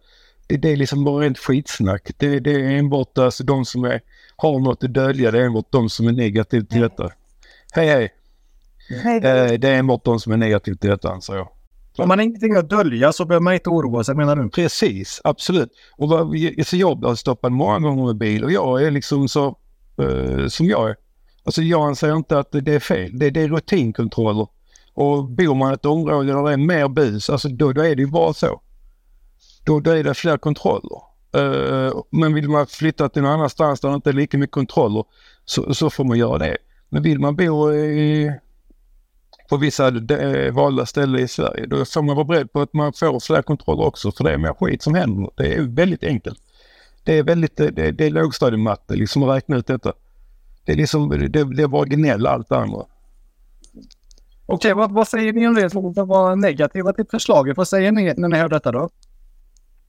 det, 0.46 0.56
det 0.56 0.72
är 0.72 0.76
liksom 0.76 1.04
bara 1.04 1.24
rent 1.24 1.38
skitsnack. 1.38 2.10
Det, 2.16 2.40
det 2.40 2.50
är 2.50 2.70
enbart 2.70 3.18
alltså 3.18 3.44
de 3.44 3.64
som 3.64 3.84
är, 3.84 4.00
har 4.36 4.58
något 4.58 4.84
att 4.84 4.94
dölja, 4.94 5.30
det 5.30 5.38
är 5.38 5.46
enbart 5.46 5.66
de 5.70 5.90
som 5.90 6.08
är 6.08 6.12
negativa 6.12 6.66
till 6.66 6.80
detta. 6.80 7.10
Hej 7.72 7.86
hej! 7.86 8.12
Hej. 9.02 9.16
Eh, 9.16 9.58
det 9.58 9.68
är 9.68 9.78
enbart 9.78 10.04
de 10.04 10.20
som 10.20 10.32
är 10.32 10.36
negativa 10.36 10.76
till 10.76 10.90
detta 10.90 11.10
anser 11.10 11.34
jag. 11.34 11.48
Om 11.98 12.08
man 12.08 12.18
har 12.18 12.24
ingenting 12.24 12.56
att 12.56 12.70
dölja 12.70 13.12
så 13.12 13.24
behöver 13.24 13.44
man 13.44 13.54
inte 13.54 13.70
oroa 13.70 14.04
sig 14.04 14.14
menar 14.14 14.36
du? 14.36 14.50
Precis, 14.50 15.20
absolut. 15.24 15.70
Och 15.96 16.08
vad, 16.08 16.36
så 16.66 16.76
jag 16.76 17.04
har 17.04 17.14
stoppat 17.14 17.52
många 17.52 17.78
gånger 17.78 18.06
med 18.06 18.16
bil 18.16 18.44
och 18.44 18.52
jag 18.52 18.82
är 18.82 18.90
liksom 18.90 19.28
så 19.28 19.56
eh, 19.98 20.46
som 20.48 20.66
jag 20.66 20.90
är. 20.90 20.96
Alltså 21.44 21.62
jag 21.62 21.86
anser 21.86 22.16
inte 22.16 22.38
att 22.38 22.52
det 22.52 22.74
är 22.74 22.80
fel. 22.80 23.18
Det, 23.18 23.30
det 23.30 23.40
är 23.40 23.48
rutinkontroller. 23.48 24.46
Och 24.94 25.24
bor 25.24 25.54
man 25.54 25.70
i 25.70 25.74
ett 25.74 25.84
område 25.84 26.32
där 26.32 26.42
det 26.42 26.52
är 26.52 26.56
mer 26.56 26.88
bus, 26.88 27.30
alltså 27.30 27.48
då, 27.48 27.72
då 27.72 27.82
är 27.82 27.96
det 27.96 28.02
ju 28.02 28.10
bara 28.10 28.32
så. 28.32 28.60
Då, 29.64 29.80
då 29.80 29.90
är 29.90 30.04
det 30.04 30.14
fler 30.14 30.38
kontroller. 30.38 31.02
Uh, 31.36 32.02
men 32.10 32.34
vill 32.34 32.48
man 32.48 32.66
flytta 32.66 33.08
till 33.08 33.22
någon 33.22 33.32
annanstans 33.32 33.80
där 33.80 33.88
det 33.88 33.94
inte 33.94 34.10
är 34.10 34.14
lika 34.14 34.38
mycket 34.38 34.54
kontroller, 34.54 35.04
så, 35.44 35.74
så 35.74 35.90
får 35.90 36.04
man 36.04 36.18
göra 36.18 36.38
det. 36.38 36.56
Men 36.88 37.02
vill 37.02 37.18
man 37.20 37.36
bo 37.36 37.72
i, 37.72 38.32
på 39.48 39.56
vissa 39.56 39.90
de, 39.90 40.50
valda 40.50 40.86
ställen 40.86 41.20
i 41.20 41.28
Sverige 41.28 41.66
då 41.66 41.84
får 41.84 42.02
man 42.02 42.16
vara 42.16 42.24
beredd 42.24 42.52
på 42.52 42.60
att 42.60 42.72
man 42.72 42.92
får 42.92 43.20
fler 43.20 43.42
kontroller 43.42 43.86
också 43.86 44.12
för 44.12 44.24
det 44.24 44.32
är 44.32 44.38
mer 44.38 44.54
skit 44.54 44.82
som 44.82 44.94
händer. 44.94 45.30
Det 45.36 45.54
är 45.54 45.62
väldigt 45.62 46.04
enkelt. 46.04 46.38
Det 47.04 47.18
är 47.18 47.22
väldigt, 47.22 47.56
det, 47.56 47.70
det 47.70 48.06
är 48.06 48.10
lågstadiematte 48.10 48.94
liksom 48.94 49.22
att 49.22 49.36
räkna 49.36 49.56
ut 49.56 49.66
detta. 49.66 49.92
Det 50.64 50.72
är 50.72 50.76
liksom, 50.76 51.08
det, 51.08 51.44
det 51.44 51.68
bara 51.68 51.84
gnäll 51.84 52.26
allt 52.26 52.52
andra. 52.52 52.86
Okej, 54.46 54.74
vad, 54.74 54.92
vad 54.92 55.08
säger 55.08 55.32
ni 55.32 55.48
om 55.48 55.54
det 55.54 55.70
som 55.70 55.92
var 55.94 56.36
negativa 56.36 56.92
till 56.92 57.04
förslaget? 57.10 57.56
Vad 57.56 57.68
säger 57.68 57.92
ni 57.92 58.14
när 58.16 58.28
ni 58.28 58.36
hör 58.36 58.48
detta 58.48 58.72
då? 58.72 58.90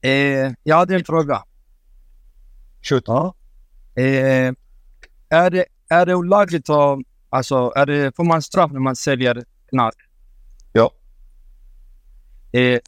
Eh, 0.00 0.52
jag 0.62 0.76
hade 0.76 0.94
en 0.94 1.04
fråga. 1.04 1.42
Shoot. 2.82 3.04
Ja. 3.06 3.34
Eh, 3.94 4.52
är, 5.28 5.50
det, 5.50 5.64
är 5.88 6.06
det 6.06 6.14
olagligt 6.14 6.70
att... 6.70 6.98
Alltså, 7.30 7.72
är 7.76 7.86
det, 7.86 8.16
får 8.16 8.24
man 8.24 8.42
straff 8.42 8.72
när 8.72 8.80
man 8.80 8.96
säljer 8.96 9.44
knark? 9.68 9.96
Ja. 10.72 10.90
Eh, 12.52 12.80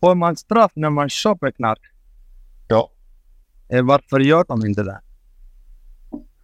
får 0.00 0.14
man 0.14 0.36
straff 0.36 0.72
när 0.74 0.90
man 0.90 1.08
köper 1.08 1.50
knark? 1.50 1.80
Ja. 2.68 2.90
Eh, 3.68 3.84
varför 3.84 4.20
gör 4.20 4.44
de 4.48 4.66
inte 4.66 4.82
det? 4.82 5.00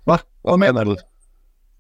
Va? 0.05 0.19
Vad 0.43 0.59
menar 0.59 0.85
du? 0.85 0.97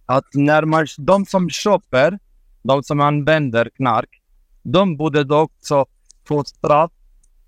Att 0.06 0.24
när 0.34 0.62
man, 0.64 0.86
de 0.98 1.26
som 1.26 1.50
köper, 1.50 2.18
de 2.62 2.82
som 2.82 3.00
använder 3.00 3.70
knark, 3.76 4.22
de 4.62 4.96
borde 4.96 5.24
då 5.24 5.38
också 5.38 5.86
få 6.28 6.44
straff 6.44 6.92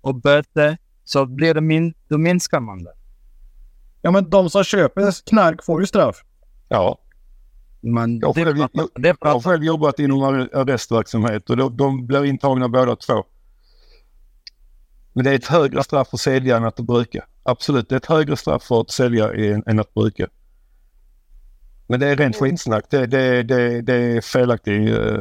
och 0.01 0.15
böter. 0.15 0.77
Så 1.03 1.25
blir 1.25 1.53
det 1.53 1.61
min, 1.61 1.93
då 2.07 2.17
minskar 2.17 2.59
man 2.59 2.83
det. 2.83 2.93
Ja, 4.01 4.11
men 4.11 4.29
de 4.29 4.49
som 4.49 4.63
köper 4.63 5.25
knark 5.29 5.63
får 5.63 5.81
ju 5.81 5.87
straff. 5.87 6.23
Ja. 6.69 6.99
Men 7.81 8.19
Jag 8.19 8.27
har 8.27 8.33
det, 8.33 8.43
själv, 8.45 8.57
pratar- 8.57 8.69
jag, 8.93 9.01
det 9.03 9.15
jag 9.21 9.33
har 9.33 9.39
själv 9.41 9.63
jobbat 9.63 9.99
inom 9.99 10.23
ar- 10.23 10.49
arrestverksamhet 10.55 11.49
och 11.49 11.57
de, 11.57 11.77
de 11.77 12.07
blir 12.07 12.25
intagna 12.25 12.69
båda 12.69 12.95
två. 12.95 13.23
Men 15.13 15.23
det 15.23 15.31
är 15.31 15.35
ett 15.35 15.47
högre 15.47 15.83
straff 15.83 16.13
att 16.13 16.19
sälja 16.19 16.57
än 16.57 16.63
att 16.65 16.79
bruka. 16.79 17.25
Absolut, 17.43 17.89
det 17.89 17.95
är 17.95 17.97
ett 17.97 18.05
högre 18.05 18.37
straff 18.37 18.63
för 18.63 18.81
att 18.81 18.91
sälja 18.91 19.33
än, 19.33 19.63
än 19.65 19.79
att 19.79 19.93
bruka. 19.93 20.27
Men 21.87 21.99
det 21.99 22.07
är 22.07 22.15
rent 22.15 22.35
skitsnack. 22.35 22.85
Det, 22.89 23.05
det, 23.05 23.43
det, 23.43 23.81
det 23.81 23.93
är 23.93 24.21
felaktig, 24.21 24.93
eh, 24.93 25.19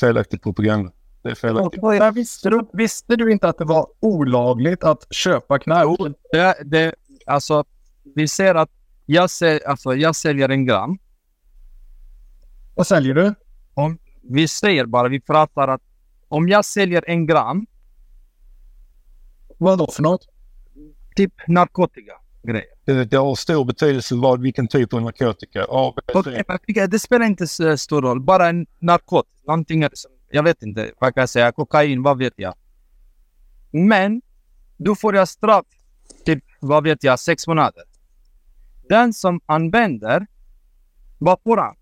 felaktig 0.00 0.42
propaganda. 0.42 0.92
Det 1.22 1.30
är 1.30 1.34
felaktigt. 1.34 1.82
Men 1.82 2.14
visste, 2.14 2.50
du, 2.50 2.68
visste 2.72 3.16
du 3.16 3.32
inte 3.32 3.48
att 3.48 3.58
det 3.58 3.64
var 3.64 3.86
olagligt 4.00 4.84
att 4.84 5.14
köpa 5.14 5.58
knark? 5.58 6.14
det, 6.32 6.56
det, 6.64 6.94
alltså, 7.26 7.64
vi 8.14 8.28
ser 8.28 8.54
att 8.54 8.70
jag, 9.06 9.30
ser, 9.30 9.68
alltså, 9.68 9.94
jag 9.94 10.16
säljer 10.16 10.48
en 10.48 10.66
gram. 10.66 10.98
Vad 12.74 12.86
säljer 12.86 13.14
du? 13.14 13.34
Om, 13.74 13.98
vi 14.22 14.48
säger 14.48 14.86
bara, 14.86 15.08
vi 15.08 15.20
pratar 15.20 15.68
att 15.68 15.82
om 16.28 16.48
jag 16.48 16.64
säljer 16.64 17.04
en 17.06 17.26
gram, 17.26 17.66
Vad 19.58 19.78
då 19.78 19.90
för 19.90 20.02
något? 20.02 20.28
typ 21.16 21.32
narkotika 21.48 22.12
grejer. 22.44 22.64
Det, 22.84 23.04
det 23.04 23.16
har 23.16 23.34
stor 23.34 23.64
betydelse 23.64 24.14
vad, 24.14 24.40
vilken 24.40 24.68
typ 24.68 24.94
av 24.94 25.02
narkotika. 25.02 25.66
A, 25.68 25.92
men 25.96 26.22
det- 26.24 26.98
spelar 26.98 27.26
inte 27.26 27.46
så 27.46 27.76
stor 27.76 28.02
roll. 28.02 28.20
Bara 28.20 28.48
en 28.48 28.66
narkotika. 28.78 29.34
Någonting, 29.46 29.88
som- 29.92 30.10
jag 30.30 30.42
vet 30.42 30.62
inte 30.62 30.90
vad 30.98 31.14
kan 31.14 31.20
jag 31.20 31.28
säga. 31.28 31.52
Kokain, 31.52 32.02
vad 32.02 32.18
vet 32.18 32.32
jag. 32.36 32.54
Men 33.70 34.22
då 34.76 34.94
får 34.94 35.14
jag 35.16 35.28
straff 35.28 35.66
typ, 36.24 36.44
vad 36.60 36.84
vet 36.84 37.04
jag, 37.04 37.18
sex 37.20 37.46
månader. 37.46 37.82
Den 38.88 39.12
som 39.12 39.40
använder, 39.46 40.26
vad 41.18 41.38
får 41.44 41.56
han? 41.56 41.76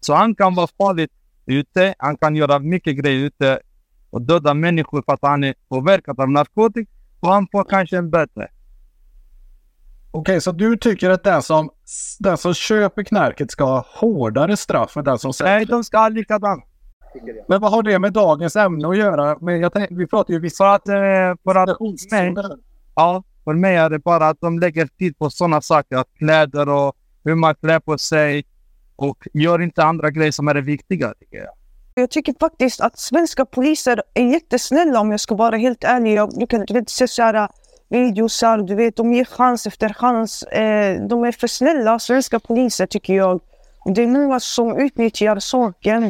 Så 0.00 0.14
han 0.14 0.34
kan 0.34 0.54
vara 0.54 0.66
farligt 0.78 1.12
ute. 1.46 1.94
Han 1.98 2.16
kan 2.16 2.36
göra 2.36 2.58
mycket 2.58 2.96
grejer 2.96 3.24
ute 3.24 3.60
och 4.10 4.22
döda 4.22 4.54
människor 4.54 5.02
för 5.06 5.12
att 5.12 5.22
han 5.22 5.44
är 5.44 5.54
påverkad 5.68 6.20
av 6.20 6.30
narkotika. 6.30 6.90
Och 7.20 7.28
han 7.28 7.46
får 7.52 7.64
kanske 7.64 7.96
en 7.96 8.10
böter. 8.10 8.50
Okej, 10.10 10.40
så 10.40 10.52
du 10.52 10.76
tycker 10.76 11.10
att 11.10 11.24
den 11.24 11.42
som, 11.42 11.70
den 12.18 12.36
som 12.36 12.54
köper 12.54 13.02
knarket 13.02 13.50
ska 13.50 13.64
ha 13.64 13.86
hårdare 13.94 14.56
straff 14.56 14.96
än 14.96 15.04
den 15.04 15.18
som 15.18 15.32
säljer? 15.32 15.54
Nej, 15.54 15.66
de 15.66 15.84
ska 15.84 15.98
ha 15.98 16.08
likadant. 16.08 16.64
Men 17.48 17.60
vad 17.60 17.70
har 17.70 17.82
det 17.82 17.98
med 17.98 18.12
dagens 18.12 18.56
ämne 18.56 18.88
att 18.88 18.96
göra? 18.96 19.38
Men 19.40 19.60
jag 19.60 19.72
tänk, 19.72 19.90
vi 19.90 20.06
pratar 20.06 20.34
ju 20.34 20.40
vissa... 20.40 20.64
För 20.64 20.74
att, 20.74 20.88
eh, 20.88 21.42
för 21.44 21.54
att 21.54 21.80
mig, 22.10 22.34
ja, 22.94 23.22
för 23.44 23.54
mig 23.54 23.76
är 23.76 23.90
det 23.90 23.98
bara 23.98 24.28
att 24.28 24.40
de 24.40 24.58
lägger 24.58 24.86
tid 24.86 25.18
på 25.18 25.30
sådana 25.30 25.60
saker. 25.60 25.96
Att 25.96 26.08
kläder 26.18 26.68
och 26.68 26.96
hur 27.24 27.34
man 27.34 27.54
klär 27.54 27.80
på 27.80 27.98
sig. 27.98 28.44
Och 28.96 29.28
gör 29.32 29.62
inte 29.62 29.84
andra 29.84 30.10
grejer 30.10 30.32
som 30.32 30.48
är 30.48 30.54
det 30.54 30.60
viktiga 30.60 31.14
tycker 31.20 31.36
jag. 31.36 31.48
Jag 31.94 32.10
tycker 32.10 32.34
faktiskt 32.40 32.80
att 32.80 32.98
svenska 32.98 33.44
poliser 33.44 34.02
är 34.14 34.32
jättesnälla 34.32 35.00
om 35.00 35.10
jag 35.10 35.20
ska 35.20 35.34
vara 35.34 35.56
helt 35.56 35.84
ärlig. 35.84 36.14
Jag 36.14 36.30
brukar 36.30 36.64
du 36.66 36.74
vet, 36.74 36.90
se 36.90 37.08
så 37.08 37.22
här 37.22 37.48
videosar, 37.88 38.58
du 38.58 38.74
vet, 38.74 38.96
de 38.96 39.12
ger 39.12 39.24
chans 39.24 39.66
efter 39.66 39.92
chans. 39.92 40.42
Eh, 40.42 41.06
de 41.08 41.24
är 41.24 41.32
för 41.32 41.46
snälla, 41.46 41.98
svenska 41.98 42.40
poliser 42.40 42.86
tycker 42.86 43.14
jag. 43.14 43.40
Det 43.94 44.02
är 44.02 44.06
många 44.06 44.40
som 44.40 44.76
utnyttjar 44.78 45.38
saken. 45.38 46.02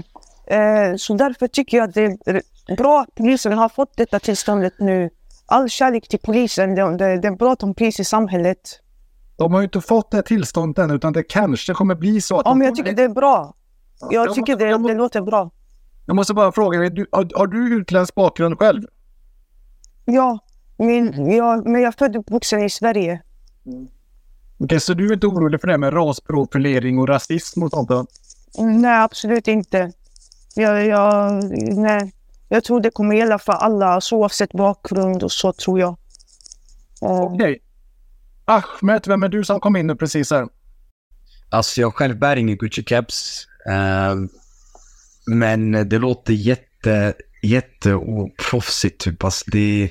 Eh, 0.47 0.95
så 0.97 1.15
därför 1.15 1.47
tycker 1.49 1.77
jag 1.77 1.89
att 1.89 1.95
det 1.95 2.05
är 2.27 2.77
bra 2.77 3.01
att 3.01 3.15
polisen 3.15 3.53
har 3.59 3.69
fått 3.69 3.97
detta 3.97 4.19
tillståndet 4.21 4.73
nu. 4.79 5.11
All 5.47 5.69
kärlek 5.69 6.09
till 6.09 6.19
polisen. 6.19 6.75
Det, 6.75 6.97
det, 6.97 7.19
det 7.21 7.29
är 7.29 7.37
bra 7.37 7.53
att 7.53 7.59
de 7.59 7.75
finns 7.75 8.01
i 8.01 8.05
samhället. 8.05 8.59
De 9.37 9.53
har 9.53 9.61
ju 9.61 9.65
inte 9.65 9.81
fått 9.81 10.11
det 10.11 10.23
tillståndet 10.23 10.85
än, 10.85 10.91
utan 10.91 11.13
det 11.13 11.23
kanske 11.23 11.75
kommer 11.75 11.95
bli 11.95 12.21
så 12.21 12.37
att... 12.39 12.43
Ja, 12.47 12.55
men 12.55 12.67
jag 12.67 12.77
tycker 12.77 12.93
det 12.93 13.03
är 13.03 13.09
bra. 13.09 13.55
Jag 14.01 14.13
Jag 14.13 14.35
tycker 14.35 14.53
måste- 14.53 14.65
det, 14.65 14.71
jag 14.71 14.81
måste- 14.81 14.95
det 14.95 14.99
låter 14.99 15.21
bra. 15.21 15.51
Jag 16.07 16.17
måste 16.17 16.35
bara 16.35 16.53
fråga 16.53 16.79
dig, 16.79 16.91
du, 16.91 17.07
har, 17.13 17.29
har 17.39 17.47
du 17.47 17.75
utländsk 17.77 18.15
bakgrund 18.15 18.59
själv? 18.59 18.83
Ja, 20.05 20.39
min, 20.79 21.31
jag, 21.31 21.67
men 21.67 21.81
jag 21.81 21.89
är 21.89 21.99
född 21.99 22.17
och 22.17 22.21
uppvuxen 22.21 22.63
i 22.63 22.71
Sverige. 22.71 23.23
Okej, 24.59 24.81
så 24.81 24.95
du 24.95 25.09
är 25.09 25.13
inte 25.13 25.27
orolig 25.27 25.61
för 25.61 25.69
det 25.69 25.79
med 25.79 25.95
rasprofilering 25.95 26.99
och 26.99 27.09
rasism 27.09 27.63
och 27.63 27.71
sånt? 27.71 27.89
då? 27.89 28.07
Nej, 28.59 29.03
absolut 29.03 29.49
inte. 29.49 29.93
Jag, 30.55 30.87
jag, 30.87 31.45
nej. 31.77 32.13
jag 32.49 32.65
tror 32.65 32.81
det 32.81 32.91
kommer 32.91 33.17
gälla 33.17 33.39
för 33.39 33.53
alla, 33.53 34.01
så 34.01 34.17
oavsett 34.17 34.53
bakgrund 34.53 35.23
och 35.23 35.33
så 35.33 35.53
tror 35.53 35.81
jag. 35.81 35.97
Eh, 37.03 37.21
Okej. 37.21 37.63
Ahmed, 38.45 39.05
vem 39.07 39.23
är 39.23 39.29
du 39.29 39.45
som 39.45 39.61
kom 39.61 39.77
in 39.77 39.87
nu 39.87 39.97
precis 39.97 40.31
här? 40.31 40.49
Alltså 41.51 41.81
jag 41.81 41.95
själv 41.95 42.19
bär 42.19 42.37
ingen 42.37 42.59
Gucci-keps. 42.59 43.47
Eh, 43.67 44.15
men 45.27 45.89
det 45.89 45.99
låter 45.99 46.33
jätte, 46.33 47.15
jätte 47.43 47.95
oproffsigt 47.95 49.01
typ. 49.01 49.25
Alltså 49.25 49.51
det, 49.51 49.91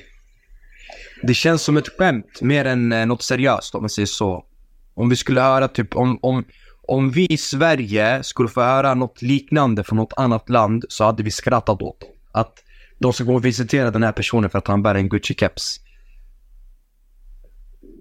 det 1.22 1.34
känns 1.34 1.62
som 1.62 1.76
ett 1.76 1.88
skämt 1.98 2.42
mer 2.42 2.64
än 2.64 2.92
eh, 2.92 3.06
något 3.06 3.22
seriöst 3.22 3.74
om 3.74 3.82
man 3.82 3.90
säger 3.90 4.06
så. 4.06 4.44
Om 4.94 5.08
vi 5.08 5.16
skulle 5.16 5.40
höra 5.40 5.68
typ 5.68 5.96
om, 5.96 6.18
om, 6.22 6.44
om 6.82 7.10
vi 7.10 7.26
i 7.26 7.36
Sverige 7.36 8.22
skulle 8.22 8.48
få 8.48 8.60
höra 8.60 8.94
något 8.94 9.22
liknande 9.22 9.84
från 9.84 9.96
något 9.96 10.12
annat 10.16 10.48
land 10.48 10.84
så 10.88 11.04
hade 11.04 11.22
vi 11.22 11.30
skrattat 11.30 11.82
åt 11.82 12.00
dem. 12.00 12.10
Att 12.32 12.52
de 12.98 13.12
ska 13.12 13.24
gå 13.24 13.34
och 13.34 13.44
visitera 13.44 13.90
den 13.90 14.02
här 14.02 14.12
personen 14.12 14.50
för 14.50 14.58
att 14.58 14.66
han 14.66 14.82
bär 14.82 14.94
en 14.94 15.10
Gucci-keps. 15.10 15.80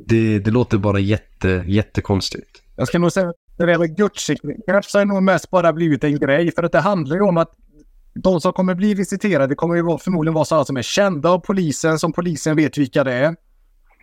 Det, 0.08 0.40
det 0.40 0.52
låter 0.52 0.78
bara 0.78 1.00
jätte, 1.00 1.64
jättekonstigt. 1.68 2.64
Jag 2.76 2.88
ska 2.88 3.00
nog 3.00 3.12
säga 3.12 3.30
att 3.30 3.36
det 3.58 3.66
där 3.66 3.78
med 3.78 3.98
Gucci-keps 3.98 4.98
har 4.98 5.06
nog 5.06 5.24
mest 5.24 5.50
bara 5.50 5.74
blivit 5.74 6.04
en 6.04 6.20
grej. 6.20 6.52
För 6.52 6.64
att 6.64 6.72
det 6.72 6.80
handlar 6.80 7.16
ju 7.16 7.22
om 7.22 7.38
att 7.38 7.52
de 8.18 8.42
som 8.42 8.54
kommer 8.54 8.76
bli 8.76 8.94
visiterade 8.94 9.56
kommer 9.56 9.76
ju 9.76 9.98
förmodligen 9.98 10.34
vara 10.34 10.46
sådana 10.46 10.66
som 10.66 10.78
är 10.78 10.82
kända 10.82 11.30
av 11.30 11.40
polisen, 11.40 12.00
som 12.00 12.14
polisen 12.14 12.56
vet 12.56 12.78
vilka 12.78 13.04
det 13.04 13.14
är. 13.14 13.36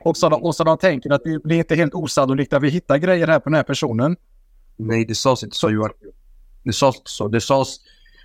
Och 0.05 0.17
så, 0.17 0.29
de, 0.29 0.43
och 0.43 0.55
så 0.55 0.65
de 0.65 0.79
tänker 0.79 1.11
att 1.11 1.25
det 1.25 1.43
blir 1.43 1.59
inte 1.59 1.75
helt 1.75 1.95
osannolikt 1.95 2.53
att 2.53 2.63
vi 2.63 2.69
hittar 2.69 2.99
grejer 2.99 3.27
här 3.27 3.39
på 3.39 3.49
den 3.49 3.55
här 3.55 3.63
personen. 3.63 4.17
Nej, 4.77 5.05
det 5.05 5.15
sades 5.15 5.43
inte 5.43 5.57
så 5.57 5.71
Joakim. 5.71 6.11
Det 6.65 6.73
sades 6.73 6.97
inte 6.97 7.11
så. 7.11 7.29
Det 7.29 7.41
sades 7.41 7.77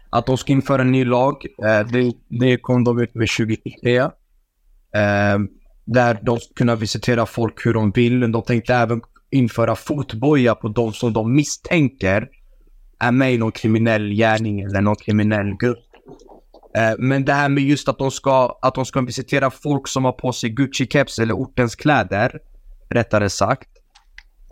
att 0.09 0.25
de 0.25 0.37
ska 0.37 0.53
införa 0.53 0.81
en 0.81 0.91
ny 0.91 1.05
lag. 1.05 1.45
Eh, 1.63 1.87
det, 1.87 2.13
det 2.27 2.57
kom 2.57 2.83
de 2.83 2.99
ut 2.99 3.15
med 3.15 3.29
2023. 3.37 4.09
Ehm, 4.93 5.49
där 5.85 6.19
de 6.23 6.39
ska 6.39 6.53
kunna 6.53 6.75
visitera 6.75 7.25
folk 7.25 7.65
hur 7.65 7.73
de 7.73 7.91
vill. 7.91 8.31
De 8.31 8.41
tänkte 8.41 8.75
även 8.75 9.01
införa 9.29 9.75
fotboja 9.75 10.55
på 10.55 10.67
de 10.67 10.93
som 10.93 11.13
de 11.13 11.35
misstänker 11.35 12.29
är 12.99 13.11
med 13.11 13.33
i 13.33 13.37
någon 13.37 13.51
kriminell 13.51 14.09
gärning 14.09 14.59
eller 14.61 14.81
någon 14.81 14.95
kriminell 14.95 15.57
grupp. 15.59 15.85
Eh, 16.77 16.93
men 16.97 17.25
det 17.25 17.33
här 17.33 17.49
med 17.49 17.63
just 17.63 17.89
att 17.89 17.97
de 17.97 18.11
ska, 18.11 18.59
att 18.61 18.75
de 18.75 18.85
ska 18.85 19.01
visitera 19.01 19.51
folk 19.51 19.87
som 19.87 20.05
har 20.05 20.11
på 20.11 20.33
sig 20.33 20.49
Gucci-keps 20.49 21.21
eller 21.21 21.33
ortens 21.33 21.75
kläder, 21.75 22.39
rättare 22.89 23.29
sagt. 23.29 23.69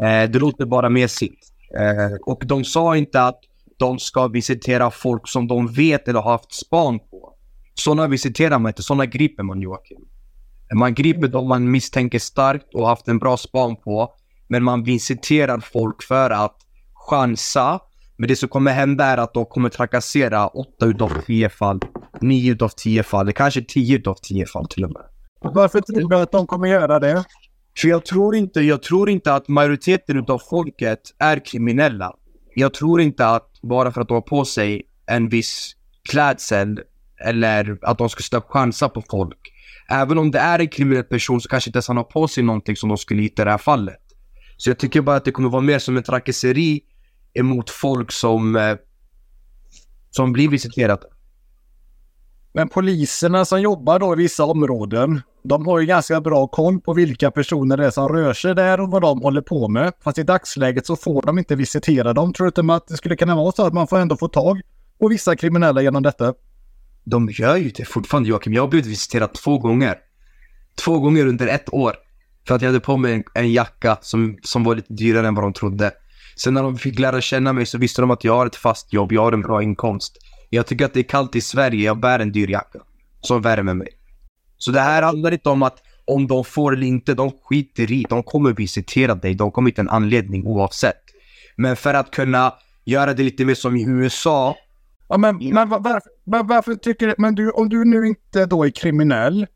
Eh, 0.01 0.29
det 0.31 0.39
låter 0.39 0.65
bara 0.65 0.89
mesigt. 0.89 1.47
Eh, 1.79 2.15
och 2.25 2.43
de 2.45 2.63
sa 2.63 2.97
inte 2.97 3.23
att 3.23 3.39
de 3.79 3.99
ska 3.99 4.27
visitera 4.27 4.91
folk 4.91 5.27
som 5.27 5.47
de 5.47 5.67
vet 5.67 6.07
eller 6.07 6.19
har 6.19 6.31
haft 6.31 6.53
span 6.53 6.99
på. 6.99 7.33
Sådana 7.73 8.07
visiterar 8.07 8.59
man 8.59 8.69
inte, 8.69 8.83
sådana 8.83 9.05
griper 9.05 9.43
man 9.43 9.61
Joakim. 9.61 10.01
Man 10.73 10.93
griper 10.93 11.27
dem 11.27 11.47
man 11.47 11.71
misstänker 11.71 12.19
starkt 12.19 12.73
och 12.73 12.87
haft 12.87 13.07
en 13.07 13.19
bra 13.19 13.37
span 13.37 13.75
på. 13.75 14.13
Men 14.47 14.63
man 14.63 14.83
visiterar 14.83 15.59
folk 15.59 16.03
för 16.03 16.29
att 16.29 16.55
chansa. 16.93 17.79
Men 18.17 18.27
det 18.27 18.35
som 18.35 18.49
kommer 18.49 18.71
hända 18.71 19.05
är 19.05 19.17
att 19.17 19.33
de 19.33 19.45
kommer 19.45 19.69
trakassera 19.69 20.47
8 20.47 20.85
utav 20.85 21.11
10 21.25 21.49
fall, 21.49 21.79
9 22.21 22.51
utav 22.51 22.69
10 22.69 23.03
fall, 23.03 23.33
kanske 23.33 23.61
10 23.61 23.97
utav 23.97 24.15
10 24.21 24.45
fall 24.45 24.67
till 24.67 24.83
och 24.83 24.91
med. 24.91 25.01
Varför 25.41 25.81
tror 25.81 26.09
du 26.09 26.15
att 26.15 26.31
de 26.31 26.47
kommer 26.47 26.67
göra 26.67 26.99
det? 26.99 27.23
För 27.81 27.87
jag 27.87 28.05
tror 28.05 28.35
inte, 28.35 28.61
jag 28.61 28.83
tror 28.83 29.09
inte 29.09 29.33
att 29.33 29.47
majoriteten 29.47 30.17
utav 30.17 30.41
folket 30.49 30.99
är 31.19 31.45
kriminella. 31.45 32.13
Jag 32.55 32.73
tror 32.73 33.01
inte 33.01 33.27
att 33.27 33.49
bara 33.61 33.91
för 33.91 34.01
att 34.01 34.07
de 34.07 34.13
har 34.13 34.21
på 34.21 34.45
sig 34.45 34.81
en 35.05 35.29
viss 35.29 35.75
klädsel 36.09 36.79
eller 37.25 37.77
att 37.81 37.97
de 37.97 38.09
ska 38.09 38.23
stå 38.23 38.41
chansa 38.41 38.89
på 38.89 39.03
folk. 39.09 39.37
Även 39.89 40.17
om 40.17 40.31
det 40.31 40.39
är 40.39 40.59
en 40.59 40.67
kriminell 40.67 41.03
person 41.03 41.41
så 41.41 41.49
kanske 41.49 41.69
inte 41.69 41.77
ens 41.77 41.87
han 41.87 41.97
har 41.97 42.03
på 42.03 42.27
sig 42.27 42.43
någonting 42.43 42.75
som 42.75 42.89
de 42.89 42.97
skulle 42.97 43.21
hitta 43.21 43.41
i 43.41 43.45
det 43.45 43.51
här 43.51 43.57
fallet. 43.57 44.01
Så 44.57 44.69
jag 44.69 44.79
tycker 44.79 45.01
bara 45.01 45.15
att 45.15 45.25
det 45.25 45.31
kommer 45.31 45.49
vara 45.49 45.61
mer 45.61 45.79
som 45.79 45.97
en 45.97 46.03
trakasseri 46.03 46.81
emot 47.39 47.69
folk 47.69 48.11
som, 48.11 48.55
eh, 48.55 48.75
som 50.09 50.33
blir 50.33 50.49
visiterade. 50.49 51.07
Men 52.53 52.69
poliserna 52.69 53.45
som 53.45 53.61
jobbar 53.61 53.99
då 53.99 54.13
i 54.13 54.15
vissa 54.15 54.45
områden, 54.45 55.21
de 55.43 55.67
har 55.67 55.79
ju 55.79 55.85
ganska 55.85 56.21
bra 56.21 56.47
koll 56.47 56.79
på 56.79 56.93
vilka 56.93 57.31
personer 57.31 57.77
det 57.77 57.85
är 57.85 57.91
som 57.91 58.09
rör 58.09 58.33
sig 58.33 58.55
där 58.55 58.79
och 58.79 58.91
vad 58.91 59.01
de 59.01 59.21
håller 59.21 59.41
på 59.41 59.67
med. 59.67 59.93
Fast 60.03 60.17
i 60.17 60.23
dagsläget 60.23 60.85
så 60.85 60.95
får 60.95 61.21
de 61.21 61.37
inte 61.37 61.55
visitera 61.55 62.13
dem. 62.13 62.33
Tror 62.33 62.51
du 62.51 62.61
inte 62.61 62.73
att 62.73 62.87
det 62.87 62.97
skulle 62.97 63.15
kunna 63.15 63.35
vara 63.35 63.51
så 63.51 63.65
att 63.65 63.73
man 63.73 63.87
får 63.87 63.97
ändå 63.97 64.17
få 64.17 64.27
tag 64.27 64.61
på 64.99 65.07
vissa 65.07 65.35
kriminella 65.35 65.81
genom 65.81 66.03
detta? 66.03 66.33
De 67.03 67.29
gör 67.29 67.55
ju 67.55 67.69
det 67.69 67.85
fortfarande 67.85 68.29
Joakim. 68.29 68.53
Jag 68.53 68.63
har 68.63 68.67
blivit 68.67 68.87
visiterad 68.87 69.33
två 69.33 69.57
gånger. 69.57 69.95
Två 70.75 70.99
gånger 70.99 71.27
under 71.27 71.47
ett 71.47 71.73
år. 71.73 71.95
För 72.47 72.55
att 72.55 72.61
jag 72.61 72.69
hade 72.69 72.79
på 72.79 72.97
mig 72.97 73.13
en, 73.13 73.23
en 73.33 73.53
jacka 73.53 73.97
som, 74.01 74.37
som 74.43 74.63
var 74.63 74.75
lite 74.75 74.93
dyrare 74.93 75.27
än 75.27 75.35
vad 75.35 75.45
de 75.45 75.53
trodde. 75.53 75.91
Sen 76.37 76.53
när 76.53 76.63
de 76.63 76.77
fick 76.77 76.99
lära 76.99 77.21
känna 77.21 77.53
mig 77.53 77.65
så 77.65 77.77
visste 77.77 78.01
de 78.01 78.11
att 78.11 78.23
jag 78.23 78.33
har 78.33 78.45
ett 78.45 78.55
fast 78.55 78.93
jobb, 78.93 79.11
jag 79.11 79.21
har 79.21 79.31
en 79.31 79.41
bra 79.41 79.63
inkomst. 79.63 80.17
Jag 80.49 80.67
tycker 80.67 80.85
att 80.85 80.93
det 80.93 80.99
är 80.99 81.03
kallt 81.03 81.35
i 81.35 81.41
Sverige, 81.41 81.85
jag 81.85 81.99
bär 81.99 82.19
en 82.19 82.31
dyr 82.31 82.47
jacka. 82.47 82.79
Som 83.21 83.41
värmer 83.41 83.73
mig. 83.73 83.87
Så 84.57 84.71
det 84.71 84.79
här 84.79 85.01
handlar 85.01 85.31
inte 85.31 85.49
om 85.49 85.63
att 85.63 85.77
om 86.05 86.27
de 86.27 86.45
får 86.45 86.73
eller 86.73 86.87
inte, 86.87 87.13
de 87.13 87.31
skiter 87.43 87.91
i. 87.91 88.05
De 88.09 88.23
kommer 88.23 88.53
visitera 88.53 89.15
dig, 89.15 89.35
de 89.35 89.51
kommer 89.51 89.69
hitta 89.69 89.81
en 89.81 89.89
anledning 89.89 90.47
oavsett. 90.47 91.03
Men 91.55 91.75
för 91.75 91.93
att 91.93 92.11
kunna 92.11 92.53
göra 92.85 93.13
det 93.13 93.23
lite 93.23 93.45
mer 93.45 93.53
som 93.53 93.75
i 93.75 93.83
USA. 93.87 94.55
Ja, 95.09 95.17
men, 95.17 95.37
men 95.37 95.69
var, 95.69 95.79
var, 95.79 96.01
var, 96.23 96.43
varför 96.43 96.75
tycker 96.75 97.07
du, 97.07 97.15
men 97.17 97.35
du, 97.35 97.51
om 97.51 97.69
du 97.69 97.85
nu 97.85 98.07
inte 98.07 98.45
då 98.45 98.65
är 98.65 98.69
kriminell 98.69 99.47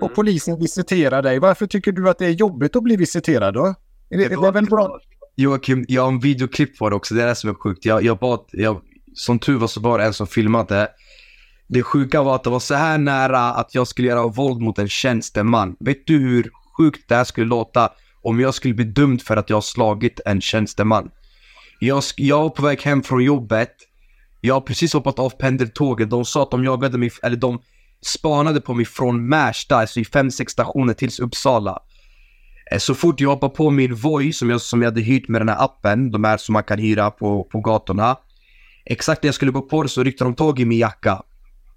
och 0.00 0.14
polisen 0.14 0.58
visiterar 0.58 1.22
dig, 1.22 1.38
varför 1.38 1.66
tycker 1.66 1.92
du 1.92 2.10
att 2.10 2.18
det 2.18 2.26
är 2.26 2.30
jobbigt 2.30 2.76
att 2.76 2.82
bli 2.82 2.96
visiterad 2.96 3.54
då? 3.54 3.74
Är 4.10 4.18
det, 4.18 4.28
det 4.28 4.34
är 4.34 4.52
väl 4.52 4.66
bra? 4.66 5.00
Joakim, 5.40 5.84
jag 5.88 6.02
har 6.02 6.08
en 6.08 6.20
videoklipp 6.20 6.78
på 6.78 6.90
det 6.90 6.96
också, 6.96 7.14
det 7.14 7.22
är 7.22 7.26
det 7.26 7.34
som 7.34 7.50
är 7.50 7.54
sjukt. 7.54 7.84
Jag, 7.84 8.04
jag 8.04 8.18
bad, 8.18 8.40
jag, 8.52 8.80
som 9.14 9.38
tur 9.38 9.58
var 9.58 9.66
så 9.66 9.80
var 9.80 9.98
det 9.98 10.04
en 10.04 10.14
som 10.14 10.26
filmade. 10.26 10.88
Det 11.68 11.82
sjuka 11.82 12.22
var 12.22 12.34
att 12.34 12.44
det 12.44 12.50
var 12.50 12.60
så 12.60 12.74
här 12.74 12.98
nära 12.98 13.40
att 13.40 13.74
jag 13.74 13.88
skulle 13.88 14.08
göra 14.08 14.26
våld 14.26 14.60
mot 14.60 14.78
en 14.78 14.88
tjänsteman. 14.88 15.76
Vet 15.80 16.06
du 16.06 16.18
hur 16.18 16.50
sjukt 16.76 17.08
det 17.08 17.14
här 17.14 17.24
skulle 17.24 17.46
låta 17.46 17.90
om 18.22 18.40
jag 18.40 18.54
skulle 18.54 18.74
bli 18.74 18.84
dömd 18.84 19.22
för 19.22 19.36
att 19.36 19.50
jag 19.50 19.56
har 19.56 19.60
slagit 19.62 20.20
en 20.26 20.40
tjänsteman? 20.40 21.10
Jag, 21.80 22.02
jag 22.16 22.42
var 22.42 22.50
på 22.50 22.62
väg 22.62 22.82
hem 22.82 23.02
från 23.02 23.24
jobbet. 23.24 23.74
Jag 24.40 24.54
har 24.54 24.60
precis 24.60 24.92
hoppat 24.92 25.18
av 25.18 25.30
pendeltåget. 25.30 26.10
De 26.10 26.24
sa 26.24 26.42
att 26.42 26.50
de 26.50 26.64
jagade 26.64 26.98
mig, 26.98 27.10
eller 27.22 27.36
de 27.36 27.62
spanade 28.06 28.60
på 28.60 28.74
mig 28.74 28.84
från 28.84 29.28
Märsta, 29.28 29.76
alltså 29.76 30.00
i 30.00 30.04
fem 30.04 30.30
sex 30.30 30.52
stationer 30.52 30.94
tills 30.94 31.20
Uppsala. 31.20 31.78
Eh, 32.70 32.78
så 32.78 32.94
fort 32.94 33.20
jag 33.20 33.28
hoppar 33.28 33.48
på 33.48 33.70
min 33.70 33.94
Voi 33.94 34.32
som 34.32 34.50
jag, 34.50 34.60
som 34.60 34.82
jag 34.82 34.86
hade 34.90 35.00
hyrt 35.00 35.28
med 35.28 35.40
den 35.40 35.48
här 35.48 35.64
appen, 35.64 36.10
de 36.10 36.24
här 36.24 36.36
som 36.36 36.52
man 36.52 36.62
kan 36.62 36.78
hyra 36.78 37.10
på, 37.10 37.44
på 37.44 37.60
gatorna. 37.60 38.16
Exakt 38.84 39.22
när 39.22 39.28
jag 39.28 39.34
skulle 39.34 39.50
gå 39.50 39.62
på 39.62 39.82
det 39.82 39.88
så 39.88 40.02
ryckte 40.02 40.24
de 40.24 40.34
tag 40.34 40.60
i 40.60 40.64
min 40.64 40.78
jacka. 40.78 41.22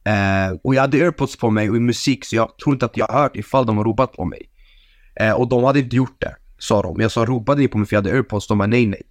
Eh, 0.03 0.57
och 0.63 0.75
jag 0.75 0.81
hade 0.81 0.97
airpods 0.97 1.37
på 1.37 1.49
mig 1.49 1.69
och 1.69 1.75
i 1.75 1.79
musik 1.79 2.25
så 2.25 2.35
jag 2.35 2.57
tror 2.57 2.75
inte 2.75 2.85
att 2.85 2.97
jag 2.97 3.07
hört 3.07 3.35
ifall 3.35 3.65
de 3.65 3.77
har 3.77 3.83
ropat 3.83 4.13
på 4.13 4.25
mig. 4.25 4.49
Eh, 5.15 5.31
och 5.31 5.49
de 5.49 5.63
hade 5.63 5.79
inte 5.79 5.95
gjort 5.95 6.21
det, 6.21 6.35
sa 6.57 6.81
de. 6.81 7.01
Jag 7.01 7.11
sa 7.11 7.25
ropade 7.25 7.61
ni 7.61 7.67
på 7.67 7.77
mig 7.77 7.87
för 7.87 7.95
jag 7.95 8.01
hade 8.01 8.15
airpods? 8.15 8.47
De 8.47 8.57
bara 8.57 8.67
nej 8.67 8.85
nej. 8.85 9.01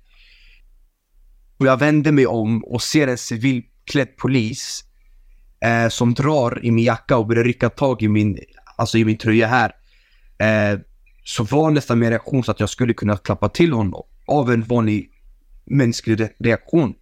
Och 1.59 1.67
jag 1.67 1.77
vände 1.77 2.13
mig 2.13 2.27
om 2.27 2.65
och 2.65 2.83
ser 2.83 3.09
en 3.09 3.19
civilklädd 3.19 4.17
polis 4.17 4.85
eh, 5.65 5.89
som 5.89 6.15
drar 6.15 6.65
i 6.65 6.71
min 6.71 6.85
jacka 6.85 7.17
och 7.17 7.27
börjar 7.27 7.45
rycka 7.45 7.69
tag 7.69 8.03
i 8.03 8.09
min, 8.09 8.39
alltså 8.77 8.99
i 8.99 9.05
min 9.05 9.19
tröja 9.19 9.47
här. 9.47 9.73
Eh, 10.39 10.81
så 11.25 11.45
var 11.45 11.71
nästan 11.71 11.99
min 11.99 12.11
reaktion 12.11 12.45
så 12.45 12.51
att 12.51 12.61
jag 12.61 12.69
skulle 12.69 12.95
kunna 12.95 13.17
klappa 13.17 13.49
till 13.49 13.73
honom 13.73 14.03
av 14.27 14.53
en 14.53 14.63
vanlig 14.63 15.11
mänsklig 15.65 16.21
re- 16.21 16.31
reaktion. 16.39 16.95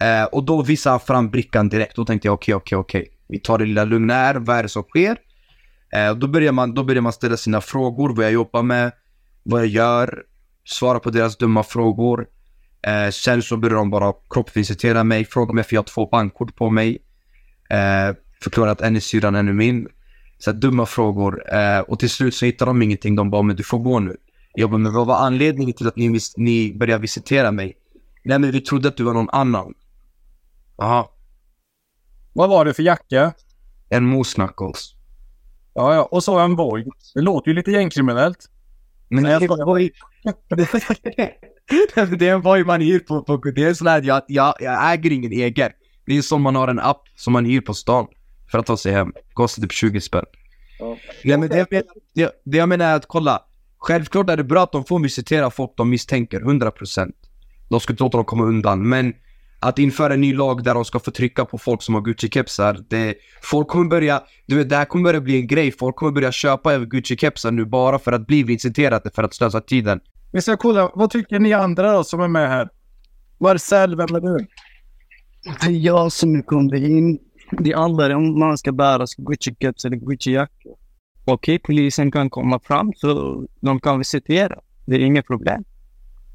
Eh, 0.00 0.24
och 0.24 0.44
då 0.44 0.62
visade 0.62 0.92
han 0.92 1.00
fram 1.00 1.30
brickan 1.30 1.68
direkt. 1.68 1.96
Då 1.96 2.04
tänkte 2.04 2.28
jag 2.28 2.34
okej, 2.34 2.54
okej, 2.54 2.78
okej. 2.78 3.08
Vi 3.28 3.38
tar 3.38 3.58
det 3.58 3.64
lilla 3.64 3.84
lugna 3.84 4.14
här. 4.14 4.34
Vad 4.34 4.56
är 4.56 4.62
det 4.62 4.68
som 4.68 4.82
sker? 4.82 5.16
Eh, 5.92 6.14
då, 6.14 6.26
börjar 6.28 6.52
man, 6.52 6.74
då 6.74 6.84
börjar 6.84 7.02
man 7.02 7.12
ställa 7.12 7.36
sina 7.36 7.60
frågor. 7.60 8.14
Vad 8.14 8.24
jag 8.24 8.32
jobbar 8.32 8.62
med. 8.62 8.92
Vad 9.42 9.60
jag 9.60 9.68
gör. 9.68 10.22
Svara 10.64 10.98
på 10.98 11.10
deras 11.10 11.36
dumma 11.36 11.62
frågor. 11.62 12.26
Eh, 12.86 13.10
sen 13.10 13.42
så 13.42 13.56
börjar 13.56 13.76
de 13.76 13.90
bara 13.90 14.12
kroppsvisitera 14.30 15.04
mig. 15.04 15.24
Fråga 15.24 15.52
mig 15.52 15.64
för 15.64 15.74
jag 15.74 15.80
har 15.80 15.86
två 15.86 16.06
bankkort 16.06 16.56
på 16.56 16.70
mig. 16.70 16.98
Eh, 17.70 18.16
förklara 18.42 18.70
att 18.70 18.80
en 18.80 18.96
är 18.96 19.00
syrran, 19.00 19.34
en 19.34 19.48
är 19.48 19.52
min. 19.52 19.88
Så 20.40 20.52
dumma 20.52 20.86
frågor. 20.86 21.54
Eh, 21.54 21.80
och 21.80 21.98
till 21.98 22.10
slut 22.10 22.34
så 22.34 22.44
hittar 22.44 22.66
de 22.66 22.82
ingenting. 22.82 23.16
De 23.16 23.30
bara, 23.30 23.42
men 23.42 23.56
du 23.56 23.62
får 23.62 23.78
gå 23.78 23.98
nu. 23.98 24.16
Jag 24.54 24.70
bara, 24.70 24.78
men 24.78 24.92
vad 24.92 25.06
var 25.06 25.16
anledningen 25.16 25.74
till 25.74 25.88
att 25.88 25.96
ni, 25.96 26.18
ni 26.36 26.74
började 26.74 27.02
visitera 27.02 27.52
mig? 27.52 27.76
Nej 28.24 28.38
men 28.38 28.50
vi 28.50 28.60
trodde 28.60 28.88
att 28.88 28.96
du 28.96 29.02
var 29.02 29.14
någon 29.14 29.30
annan. 29.30 29.74
Jaha. 30.78 31.06
Vad 32.32 32.50
var 32.50 32.64
det 32.64 32.74
för 32.74 32.82
jacka? 32.82 33.32
En 33.88 34.04
moose 34.04 34.34
knuckles. 34.34 34.94
Ja, 35.74 35.94
ja. 35.94 36.08
Och 36.10 36.24
så 36.24 36.38
en 36.38 36.56
Voi. 36.56 36.84
Det 37.14 37.20
låter 37.20 37.48
ju 37.48 37.54
lite 37.54 37.70
gängkriminellt. 37.70 38.50
Men 39.08 39.22
Nej, 39.22 39.32
jag 39.32 39.42
ju... 39.42 39.48
det 42.16 42.28
är 42.28 42.34
en 42.34 42.40
Voi 42.40 42.64
man 42.66 42.80
hyr 42.80 42.98
på, 42.98 43.22
på 43.22 43.36
det 43.36 43.62
är 43.62 43.74
sån 43.74 43.86
här, 43.86 44.02
jag, 44.02 44.22
jag, 44.28 44.54
jag 44.60 44.92
äger 44.92 45.12
ingen 45.12 45.32
egen. 45.32 45.70
Det 46.06 46.18
är 46.18 46.22
som 46.22 46.42
man 46.42 46.56
har 46.56 46.68
en 46.68 46.80
app 46.80 47.02
som 47.16 47.32
man 47.32 47.44
hyr 47.44 47.60
på 47.60 47.74
stan 47.74 48.06
för 48.50 48.58
att 48.58 48.66
ta 48.66 48.76
sig 48.76 48.92
hem. 48.92 49.12
Kostar 49.32 49.62
typ 49.62 49.72
20 49.72 50.00
spänn. 50.00 50.24
Nej, 51.24 51.38
men 51.38 51.48
det, 51.48 51.66
det, 51.70 51.82
det, 52.14 52.32
det 52.44 52.56
jag 52.56 52.68
menar 52.68 52.84
är 52.84 52.96
att 52.96 53.06
kolla. 53.06 53.42
Självklart 53.78 54.30
är 54.30 54.36
det 54.36 54.44
bra 54.44 54.62
att 54.62 54.72
de 54.72 54.84
får 54.84 55.00
visitera 55.00 55.50
folk 55.50 55.70
de 55.76 55.90
misstänker, 55.90 56.40
100%. 56.40 57.12
De 57.68 57.80
ska 57.80 57.92
inte 57.92 58.02
låta 58.02 58.18
dem 58.18 58.24
komma 58.24 58.44
undan, 58.44 58.88
men 58.88 59.14
att 59.60 59.78
införa 59.78 60.14
en 60.14 60.20
ny 60.20 60.34
lag 60.34 60.64
där 60.64 60.74
de 60.74 60.84
ska 60.84 60.98
få 60.98 61.10
trycka 61.10 61.44
på 61.44 61.58
folk 61.58 61.82
som 61.82 61.94
har 61.94 62.02
Gucci-kepsar, 62.02 62.84
det... 62.88 63.14
Folk 63.42 63.68
kommer 63.68 63.90
börja... 63.90 64.22
Du 64.46 64.56
vet, 64.56 64.68
det 64.68 64.76
här 64.76 64.84
kommer 64.84 65.04
börja 65.04 65.20
bli 65.20 65.40
en 65.40 65.46
grej. 65.46 65.72
Folk 65.72 65.96
kommer 65.96 66.12
börja 66.12 66.32
köpa 66.32 66.72
över 66.72 66.86
Gucci-kepsar 66.86 67.50
nu 67.50 67.64
bara 67.64 67.98
för 67.98 68.12
att 68.12 68.26
bli 68.26 68.42
visiterade, 68.42 69.10
för 69.10 69.22
att 69.22 69.34
slösa 69.34 69.60
tiden. 69.60 70.00
Vi 70.32 70.42
ska 70.42 70.56
kolla. 70.56 70.90
Vad 70.94 71.10
tycker 71.10 71.38
ni 71.38 71.52
andra 71.52 71.92
då 71.92 72.04
som 72.04 72.20
är 72.20 72.28
med 72.28 72.48
här? 72.48 72.68
Marcel, 73.40 73.96
vem 73.96 74.14
är 74.14 74.20
du? 74.20 74.46
Det 75.60 75.66
är 75.66 75.70
jag 75.70 76.12
som 76.12 76.42
kom 76.42 76.74
in. 76.74 77.18
Det 77.50 77.72
handlar 77.72 78.10
om 78.10 78.38
man 78.38 78.58
ska 78.58 78.72
bära 78.72 79.04
Gucci-keps 79.04 79.86
eller 79.86 79.96
Gucci 79.96 80.32
jackor. 80.32 80.76
Okej, 81.24 81.58
polisen 81.58 82.10
kan 82.10 82.30
komma 82.30 82.60
fram 82.60 82.92
så 82.96 83.42
de 83.60 83.80
kan 83.80 83.98
visitera. 83.98 84.58
Det 84.86 84.96
är 84.96 85.00
inget 85.00 85.26
problem. 85.26 85.64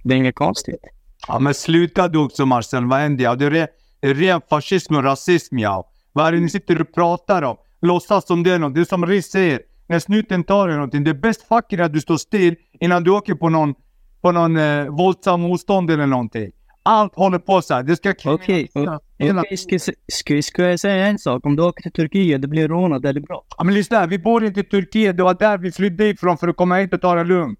Det 0.04 0.14
är 0.14 0.18
inget 0.18 0.36
konstigt. 0.36 0.82
Ja 1.28 1.40
men 1.40 1.54
sluta 1.54 2.08
du 2.08 2.20
också 2.20 2.46
Marcel, 2.46 2.86
vad 2.86 3.00
händer? 3.00 3.24
Ja, 3.24 3.36
det 3.36 3.46
är 3.46 3.52
ren, 3.52 3.68
ren 4.02 4.42
fascism 4.50 4.96
och 4.96 5.04
rasism 5.04 5.60
ja. 5.60 5.90
Vad 6.14 6.28
är 6.28 6.32
det 6.32 6.40
ni 6.40 6.50
sitter 6.50 6.82
och 6.82 6.94
pratar 6.94 7.42
om? 7.42 7.58
Låtsas 7.82 8.28
som 8.28 8.44
det 8.44 8.52
är 8.52 8.60
något. 8.60 8.76
Det 8.76 8.82
är 8.82 8.86
som 8.86 9.06
Riz 9.06 9.32
säger. 9.32 9.60
När 9.88 10.00
snuten 10.00 10.44
tar 10.44 10.68
dig 10.68 10.76
någonting. 10.76 11.04
Det 11.04 11.10
är 11.10 11.14
bäst 11.14 11.48
fucking 11.48 11.80
att 11.80 11.94
du 11.94 12.02
står 12.02 12.18
still 12.18 12.56
innan 12.80 13.04
du 13.04 13.12
åker 13.12 13.36
på 13.36 13.50
någon, 13.50 13.76
på 14.22 14.32
någon 14.32 14.58
eh, 14.58 14.86
våldsam 14.86 15.42
motstånd 15.42 15.92
eller 15.92 16.06
någonting. 16.06 16.52
Allt 16.88 17.16
håller 17.16 17.40
på 17.40 17.62
så 17.62 17.74
här. 17.74 17.84
Det 17.84 17.96
ska 17.96 18.10
Okej, 18.10 18.70
kriminaliseras. 19.18 19.42
okej, 19.66 19.80
ska, 19.80 19.94
ska, 20.08 20.42
ska 20.42 20.64
jag 20.64 20.80
säga 20.80 21.08
en 21.08 21.20
sak? 21.20 21.46
Om 21.46 21.56
du 21.56 21.64
åker 21.64 21.82
till 21.84 21.92
Turkiet, 21.92 22.42
det 22.42 22.48
blir 22.48 22.68
rånad, 22.68 23.06
är 23.06 23.14
det 23.14 23.22
bra? 23.22 23.44
Ja 23.58 23.64
men 23.64 23.74
lyssna, 23.74 24.06
vi 24.06 24.20
bor 24.20 24.46
inte 24.46 24.60
i 24.60 24.64
Turkiet. 24.64 25.18
Det 25.18 25.24
var 25.24 25.34
där 25.34 25.58
vi 25.58 25.72
flydde 25.72 26.08
ifrån 26.08 26.38
för 26.38 26.48
att 26.48 26.56
komma 26.56 26.76
hit 26.78 26.94
och 26.94 27.02
ta 27.02 27.16
det 27.16 27.24
lugnt. 27.24 27.60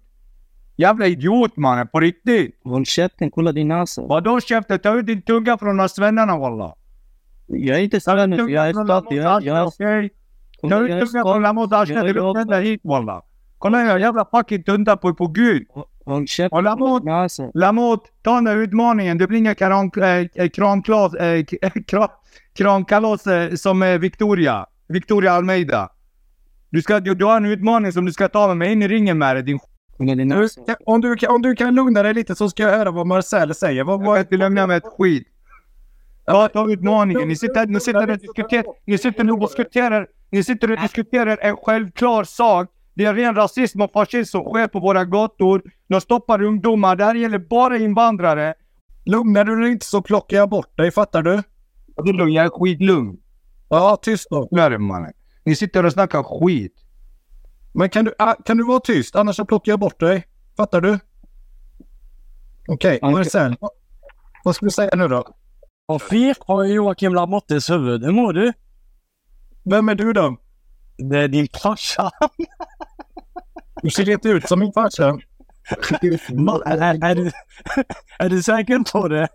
Jävla 0.76 1.06
idiot 1.06 1.56
mannen, 1.56 1.88
på 1.88 2.00
riktigt. 2.00 2.60
Håll 2.64 2.84
käften, 2.84 3.30
kolla 3.30 3.52
din 3.52 3.68
näsa. 3.68 4.02
Vadå 4.06 4.40
käften? 4.40 4.78
Ta 4.78 4.94
ut 4.94 5.06
din 5.06 5.22
tunga 5.22 5.58
från 5.58 5.68
de 5.68 5.78
här 5.78 5.88
svennarna 5.88 6.38
walla. 6.38 6.74
Jag 7.46 7.78
är 7.78 7.82
inte 7.82 8.00
svenne, 8.00 8.36
jag 8.36 8.68
är 8.68 8.72
stolt. 8.72 9.06
Jag, 9.10 9.42
jag, 9.42 9.72
jag? 9.78 10.08
Ta 10.70 10.80
ut 10.80 11.10
tungan 11.12 11.24
från 11.24 11.58
och 11.58 11.62
också- 11.62 12.42
ställa 12.44 12.60
hit 12.60 12.80
walla. 12.84 13.22
Kolla 13.58 13.78
här, 13.78 13.98
jävla 13.98 14.24
fucking 14.24 14.62
tunta 14.62 14.96
på, 14.96 15.14
på 15.14 15.26
gud. 15.26 15.66
Och 16.52 16.62
Lamotte. 16.62 17.06
Lamotte, 17.54 18.10
ta 18.22 18.34
den 18.34 18.44
där 18.44 18.56
utmaningen. 18.56 19.18
Det 19.18 19.26
blir 19.26 19.38
inga 19.38 19.54
kram, 19.54 19.90
äh, 20.34 20.48
kramklas, 20.48 21.14
äh, 21.14 21.44
kram, 21.86 22.08
kramkalas 22.54 23.26
äh, 23.26 23.54
som 23.54 23.82
äh, 23.82 23.98
Victoria. 23.98 24.66
Victoria 24.88 25.32
Almeida. 25.32 25.88
Du, 26.70 26.82
ska, 26.82 27.00
du, 27.00 27.14
du 27.14 27.24
har 27.24 27.36
en 27.36 27.44
utmaning 27.46 27.92
som 27.92 28.04
du 28.04 28.12
ska 28.12 28.28
ta 28.28 28.46
med 28.48 28.56
mig 28.56 28.72
in 28.72 28.82
i 28.82 28.88
ringen 28.88 29.18
med 29.18 29.36
dig 29.36 29.42
din 29.42 29.58
Nu, 30.28 30.48
om, 30.86 31.00
du, 31.00 31.16
kan- 31.16 31.34
om 31.34 31.42
du 31.42 31.54
kan 31.54 31.74
lugna 31.74 32.02
dig 32.02 32.14
lite 32.14 32.34
så 32.34 32.50
ska 32.50 32.62
jag 32.62 32.70
höra 32.78 32.90
vad 32.90 33.06
Marcel 33.06 33.54
säger. 33.54 33.84
Vad, 33.84 34.00
Jag 34.00 34.06
vad, 34.06 34.16
kan 34.16 34.24
inte 34.24 34.36
lämna 34.36 34.66
med 34.66 34.76
ett 34.76 34.84
skit. 34.98 35.28
Ja, 36.26 36.48
ta 36.48 36.70
utmaningen. 36.70 37.28
Ni 37.28 37.36
sitter, 37.36 37.66
ni 37.66 37.80
sitter 37.80 38.10
och 38.10 38.18
diskuterar, 38.18 38.64
ni 38.86 38.98
sitter 38.98 39.30
och 39.30 39.40
diskuterar, 39.40 40.06
ni 40.30 40.42
sitter 40.44 40.70
och 40.70 40.80
diskuterar 40.80 41.38
en 41.40 41.56
självklar 41.56 42.24
sak. 42.24 42.68
Det 42.94 43.04
är 43.04 43.14
ren 43.14 43.34
rasism 43.34 43.80
och 43.80 43.92
fascism 43.92 44.30
som 44.30 44.44
sker 44.44 44.66
på 44.66 44.80
våra 44.80 45.04
gator. 45.04 45.62
De 45.88 46.00
stoppar 46.00 46.42
ungdomar. 46.42 46.96
Det 46.96 47.04
här 47.04 47.14
gäller 47.14 47.38
bara 47.38 47.78
invandrare. 47.78 48.54
lugnar 49.04 49.44
du 49.44 49.60
dig 49.60 49.72
inte 49.72 49.86
så 49.86 50.02
plockar 50.02 50.36
jag 50.36 50.48
bort 50.50 50.76
dig, 50.76 50.90
fattar 50.90 51.22
du? 51.22 51.42
Det 52.04 52.10
är 52.10 52.12
lugnt, 52.12 52.34
jag 52.34 52.44
är 52.44 52.50
skitlugn. 52.50 53.16
Ja, 53.68 53.98
tyst 54.02 54.26
då. 54.30 54.48
Lär 54.50 54.78
mannen. 54.78 55.12
Ni 55.44 55.56
sitter 55.56 55.84
och 55.86 55.92
snackar 55.92 56.22
skit. 56.22 56.74
Men 57.74 57.88
kan 57.90 58.04
du, 58.04 58.14
ah, 58.18 58.34
kan 58.34 58.56
du 58.56 58.64
vara 58.64 58.80
tyst? 58.80 59.16
Annars 59.16 59.36
så 59.36 59.44
plockar 59.44 59.72
jag 59.72 59.80
bort 59.80 60.00
dig. 60.00 60.24
Fattar 60.56 60.80
du? 60.80 60.98
Okej, 62.68 62.98
Marcel. 63.02 63.56
vad- 64.44 64.54
ska 64.56 64.66
du 64.66 64.70
säga 64.70 64.90
nu 64.96 65.08
då? 65.08 65.24
Vad 65.86 66.02
fet 66.02 66.36
har 66.40 66.64
Joakim 66.64 67.14
Lamottes 67.14 67.70
huvud. 67.70 68.04
Hur 68.04 68.12
mår 68.12 68.32
du? 68.32 68.52
Vem 69.70 69.88
är 69.88 69.94
du 69.94 70.12
då? 70.12 70.36
Det 70.98 71.18
är 71.18 71.28
din 71.28 71.48
farsa. 71.62 72.10
Du 73.82 73.90
ser 73.90 74.10
inte 74.10 74.28
ut 74.28 74.48
som 74.48 74.58
min 74.60 74.72
farsa. 74.72 75.18
är, 76.66 77.04
är, 77.04 77.14
du, 77.14 77.30
är 78.18 78.28
du 78.28 78.42
säker 78.42 78.92
på 78.92 79.08
det? 79.08 79.28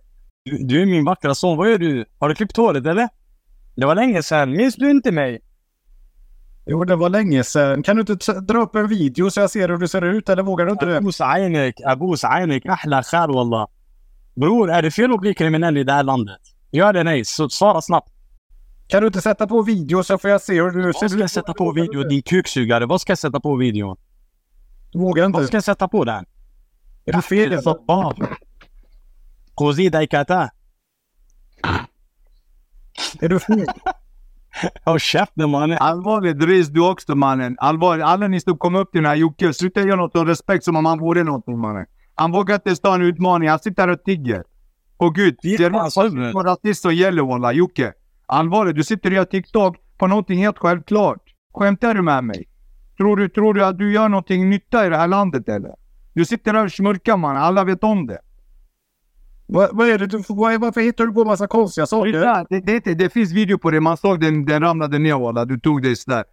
Du, 0.46 0.58
du 0.58 0.82
är 0.82 0.86
min 0.86 1.06
vackra 1.06 1.36
son. 1.36 1.58
Vad 1.58 1.72
gör 1.72 1.78
du? 1.78 2.06
Har 2.20 2.30
du 2.30 2.36
klippt 2.36 2.58
håret 2.58 2.86
eller? 2.86 3.10
Det 3.76 3.86
var 3.86 3.96
länge 3.96 4.24
sedan. 4.24 4.52
Minns 4.52 4.76
du 4.76 4.92
inte 4.92 5.12
mig? 5.12 5.42
Jo, 6.66 6.84
det 6.84 6.96
var 6.96 7.10
länge 7.10 7.44
sedan. 7.44 7.84
Kan 7.84 7.96
du 7.96 8.14
inte 8.14 8.34
dra 8.34 8.62
upp 8.62 8.76
en 8.76 8.88
video 8.88 9.30
så 9.30 9.40
jag 9.40 9.50
ser 9.50 9.70
hur 9.70 9.78
du 9.78 9.88
ser 9.88 10.02
ut? 10.02 10.30
Eller 10.30 10.44
vågar 10.44 10.66
du 10.66 10.72
inte 10.72 10.86
det? 10.86 10.98
Abus 10.98 11.22
ainek, 11.22 11.76
abus 11.86 12.24
ainek, 12.24 12.66
ahla 12.66 13.04
khar 13.04 13.28
wallah. 13.28 13.68
Bror, 14.36 14.72
är 14.72 14.82
det 14.82 14.92
fel 14.92 15.14
att 15.14 15.20
bli 15.20 15.34
kriminell 15.34 15.78
i 15.78 15.84
det 15.84 15.94
här 15.94 16.04
landet? 16.04 16.40
Ja 16.72 16.90
eller 16.90 17.04
nej? 17.04 17.26
Så 17.26 17.50
svara 17.50 17.82
snabbt. 17.82 18.10
Kan 18.88 19.02
du 19.02 19.08
inte 19.08 19.22
sätta 19.22 19.48
på 19.48 19.62
video 19.62 20.04
så 20.04 20.18
får 20.18 20.30
jag 20.30 20.42
se 20.42 20.54
hur 20.54 20.72
du 20.72 20.82
ser 20.82 20.88
ut? 20.88 21.02
Vad 21.02 21.12
ska 21.12 21.20
jag 21.20 21.30
sätta 21.30 21.54
på 21.54 21.72
video? 21.72 22.04
Din 22.04 22.22
kuksugare. 22.22 22.86
Vad 22.86 23.02
ska 23.02 23.12
jag 23.12 23.18
sätta 23.18 23.40
på 23.40 23.56
videon? 23.56 23.98
Du 24.92 25.00
vågar 25.00 25.24
Vad 25.24 25.30
inte. 25.42 25.48
ska 25.48 25.58
jag 25.58 25.64
sätta 25.64 25.88
på 25.88 26.06
den? 26.06 26.26
Är 27.06 27.14
du 27.14 27.22
fel? 27.22 27.62
Vad? 27.88 28.28
Qozida 29.56 30.04
ikata. 30.04 30.50
Är 33.22 33.30
du 33.30 33.40
fel? 33.40 33.66
Håll 34.86 35.00
käften 35.00 35.50
mannen. 35.50 35.78
Allvarligt 35.82 36.44
Riz, 36.44 36.68
du 36.68 36.90
också 36.90 37.16
mannen. 37.16 37.56
Allvarligt. 37.60 38.06
Alla 38.06 38.28
ni 38.28 38.42
som 38.42 38.58
kom 38.58 38.76
upp 38.76 38.92
till 38.92 39.02
den 39.02 39.10
här 39.10 39.16
Jocke, 39.16 39.54
sluta 39.54 39.82
göra 39.82 39.96
något 39.96 40.16
av 40.16 40.26
respekt 40.26 40.64
som 40.64 40.76
om 40.76 40.86
han 40.86 41.00
vore 41.00 41.24
någonting 41.24 41.60
mannen. 41.60 41.86
Han 42.16 42.32
vågar 42.32 42.56
inte 42.56 42.70
ens 42.70 42.80
ta 42.80 42.96
en 42.96 43.02
utmaning. 43.02 43.50
Han 43.50 43.60
sitter 43.60 43.82
här 43.82 43.90
och 43.90 44.04
tigger. 44.04 44.44
Och 44.98 45.16
gud, 45.16 45.36
det 45.42 45.56
är 45.56 45.70
fan, 45.72 45.92
sa 45.92 46.04
du? 46.10 46.22
rasism 46.22 46.38
rasism 46.38 46.82
som 46.82 46.96
gäller 46.96 47.24
walla. 47.24 47.52
Jocke. 47.54 47.94
Allvarligt, 48.26 48.76
du 48.76 48.84
sitter 48.84 49.10
och 49.10 49.16
gör 49.16 49.26
TikTok 49.26 49.78
på 49.98 50.08
någonting 50.08 50.40
helt 50.40 50.58
självklart. 50.58 51.22
Skämtar 51.54 51.94
du 51.94 52.02
med 52.02 52.24
mig? 52.24 52.48
Tror 53.02 53.16
du, 53.18 53.30
tror 53.30 53.54
du 53.54 53.66
att 53.66 53.78
du 53.78 53.94
gör 53.94 54.10
någonting 54.10 54.50
nytta 54.50 54.86
i 54.86 54.90
det 54.90 54.98
här 54.98 55.08
landet 55.08 55.50
eller? 55.50 55.72
Du 56.14 56.26
sitter 56.26 56.54
här 56.54 56.66
och 56.66 56.72
smörkar 56.72 57.18
man. 57.18 57.38
Alla 57.38 57.64
vet 57.64 57.84
om 57.84 58.08
det. 58.08 58.20
Vad, 59.48 59.70
vad 59.74 59.88
är 59.90 59.98
det 60.00 60.08
du 60.08 60.18
är- 60.18 60.58
Varför 60.58 60.82
hittar 60.82 61.06
du 61.06 61.14
på 61.14 61.26
massa 61.26 61.48
konstiga 61.48 61.86
saker? 61.86 62.12
Det, 62.50 62.60
det, 62.60 62.80
det, 62.86 62.94
det 62.94 63.10
finns 63.10 63.32
video 63.32 63.58
på 63.58 63.72
det. 63.72 63.80
Man 63.80 63.98
såg 63.98 64.20
den, 64.22 64.46
den 64.46 64.62
ramlade 64.62 65.00
ner 65.00 65.20
walla. 65.20 65.46
Du 65.46 65.60
tog 65.60 65.82
det 65.84 65.96
sådär. 65.96 66.24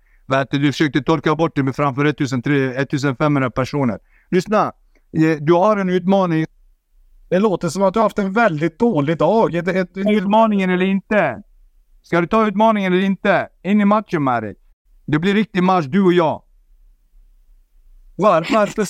Du, 0.51 0.73
försökte 0.73 1.03
torka 1.03 1.35
bort 1.37 1.53
det 1.55 1.63
med 1.63 1.77
framför 1.77 2.05
1300 2.05 2.75
1500 2.83 3.51
personer. 3.51 3.99
Lyssna. 4.31 4.73
Eh, 5.13 5.37
Du 5.41 5.53
har 5.53 5.77
en 5.77 5.89
utmaning. 5.89 6.47
Det 7.29 7.39
låter 7.39 7.69
som 7.69 7.83
att 7.83 7.95
du 7.95 7.99
har 8.01 8.05
haft 8.05 8.19
en 8.19 8.33
väldigt 8.33 8.79
dålig 8.79 9.19
dag. 9.19 9.55
Ett, 9.55 9.69
ett, 9.69 9.97
Utmaningen 9.97 10.71
eller 10.71 10.87
inte? 10.87 11.43
Ska 12.03 12.21
du 12.21 12.27
ta 12.27 12.47
utmaningen 12.47 12.93
eller 12.93 13.03
inte? 13.05 13.49
In 13.63 13.81
i 13.81 13.85
matchen 13.85 14.25
med 14.25 14.43
dig. 14.43 14.55
Det 15.07 15.19
blir 15.19 15.35
riktig 15.35 15.63
match, 15.63 15.85
du 15.87 16.03
och 16.05 16.13
jag. 16.13 16.43
Var, 18.19 18.47
varför? 18.51 18.87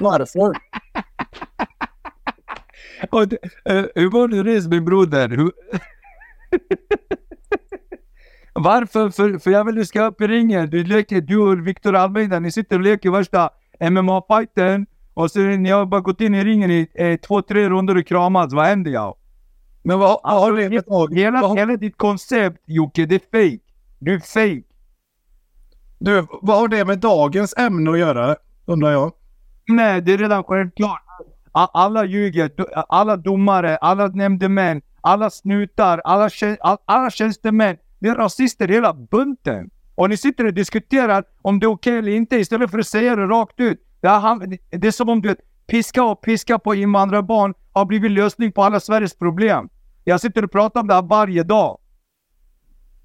Varför? 0.00 0.56
Och 3.10 3.22
eh, 3.72 3.84
hur 3.94 4.10
var 4.10 4.28
det 4.28 4.42
Riz 4.42 4.66
min 4.68 4.84
broder? 4.84 5.28
Hur... 5.28 5.52
Varför? 8.52 9.10
För, 9.10 9.38
för 9.38 9.50
jag 9.50 9.64
vill 9.64 9.74
du 9.74 9.84
ska 9.84 10.04
upp 10.04 10.20
i 10.20 10.26
ringen. 10.26 10.70
Du 10.70 10.84
leker, 10.84 11.20
du 11.20 11.38
och 11.38 11.66
Victor 11.66 11.96
Almeida, 11.96 12.38
ni 12.38 12.52
sitter 12.52 12.76
och 12.76 12.82
leker 12.82 13.10
värsta 13.10 13.50
MMA-fighten. 13.80 14.86
Och 15.14 15.30
så 15.30 15.38
ni 15.38 15.70
har 15.70 15.86
bara 15.86 16.00
gått 16.00 16.20
in 16.20 16.34
i 16.34 16.44
ringen 16.44 16.70
i 16.70 16.88
eh, 16.94 17.16
två, 17.20 17.42
tre 17.42 17.68
runder 17.68 17.96
och 17.96 18.06
kramats. 18.06 18.54
Vad 18.54 18.66
händer 18.66 18.90
jag? 18.90 19.16
Men 19.82 19.98
vad, 19.98 20.20
har 20.22 20.52
med 20.52 20.84
dag? 20.84 21.14
Hela, 21.14 21.54
hela 21.54 21.76
ditt 21.76 21.96
koncept 21.96 22.62
Jocke, 22.66 23.06
det 23.06 23.14
är 23.14 23.18
fake. 23.48 23.62
Du 23.98 24.14
är 24.14 24.20
fake 24.20 24.69
du, 26.00 26.26
vad 26.42 26.58
har 26.58 26.68
det 26.68 26.84
med 26.84 26.98
dagens 26.98 27.54
ämne 27.58 27.90
att 27.90 27.98
göra? 27.98 28.36
Undrar 28.66 28.90
jag. 28.90 29.12
Nej, 29.68 30.00
det 30.02 30.12
är 30.12 30.18
redan 30.18 30.44
självklart. 30.44 31.02
Alla 31.52 32.04
ljuger. 32.04 32.50
Alla 32.88 33.16
domare, 33.16 33.76
alla 33.76 34.06
nämndemän, 34.06 34.82
alla 35.00 35.30
snutar, 35.30 36.00
alla, 36.04 36.28
tjän- 36.28 36.56
alla 36.84 37.10
tjänstemän. 37.10 37.76
Det 37.98 38.08
är 38.08 38.14
rasister 38.14 38.68
hela 38.68 38.94
bunten. 38.94 39.70
Och 39.94 40.08
ni 40.08 40.16
sitter 40.16 40.46
och 40.46 40.54
diskuterar 40.54 41.24
om 41.42 41.60
det 41.60 41.66
är 41.66 41.70
okej 41.70 41.98
eller 41.98 42.12
inte 42.12 42.36
istället 42.36 42.70
för 42.70 42.78
att 42.78 42.86
säga 42.86 43.16
det 43.16 43.26
rakt 43.26 43.60
ut. 43.60 43.86
Det, 44.00 44.08
är, 44.08 44.58
det 44.78 44.86
är 44.86 44.90
som 44.90 45.08
om 45.08 45.22
du 45.22 45.28
vet, 45.28 45.38
piska 45.66 46.04
och 46.04 46.20
piska 46.20 46.58
på 46.58 46.74
invandrarbarn 46.74 47.54
har 47.72 47.84
blivit 47.84 48.10
lösning 48.10 48.52
på 48.52 48.62
alla 48.62 48.80
Sveriges 48.80 49.14
problem. 49.14 49.68
Jag 50.04 50.20
sitter 50.20 50.44
och 50.44 50.52
pratar 50.52 50.80
om 50.80 50.86
det 50.86 50.94
här 50.94 51.02
varje 51.02 51.42
dag. 51.42 51.78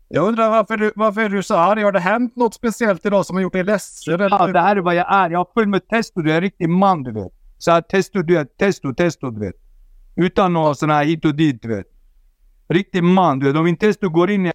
Jag 0.07 0.27
undrar 0.27 0.49
varför 0.49 0.77
du, 0.77 0.91
varför 0.95 1.21
är 1.21 1.29
du 1.29 1.43
så 1.43 1.55
arg? 1.55 1.83
Har 1.83 1.91
det 1.91 1.99
hänt 1.99 2.35
något 2.35 2.53
speciellt 2.53 3.05
idag 3.05 3.25
som 3.25 3.35
har 3.35 3.43
gjort 3.43 3.53
dig 3.53 3.63
ledsen? 3.63 4.19
Ja, 4.19 4.47
det 4.47 4.59
här 4.59 4.75
är 4.75 4.81
vad 4.81 4.95
jag 4.95 5.13
är. 5.13 5.29
Jag 5.29 5.39
har 5.39 5.47
full 5.53 5.67
med 5.67 5.87
testo. 5.87 6.21
Du 6.21 6.31
är 6.31 6.35
en 6.35 6.41
riktig 6.41 6.69
man 6.69 7.03
du 7.03 7.11
vet. 7.11 7.31
Så 7.57 7.71
här 7.71 7.81
testo, 7.81 8.21
du 8.21 8.33
vet. 8.33 8.57
Testo, 8.57 8.93
testo 8.93 9.29
du 9.31 9.39
vet. 9.39 9.55
Utan 10.15 10.53
några 10.53 10.75
sådana 10.75 10.93
här 10.93 11.05
hit 11.05 11.25
och 11.25 11.35
dit 11.35 11.61
du 11.61 11.67
vet. 11.67 11.85
Riktig 12.67 13.03
man 13.03 13.39
du 13.39 13.45
vet. 13.45 13.55
Om 13.55 13.65
min 13.65 13.77
testo 13.77 14.09
går 14.09 14.31
in 14.31 14.45
i... 14.45 14.51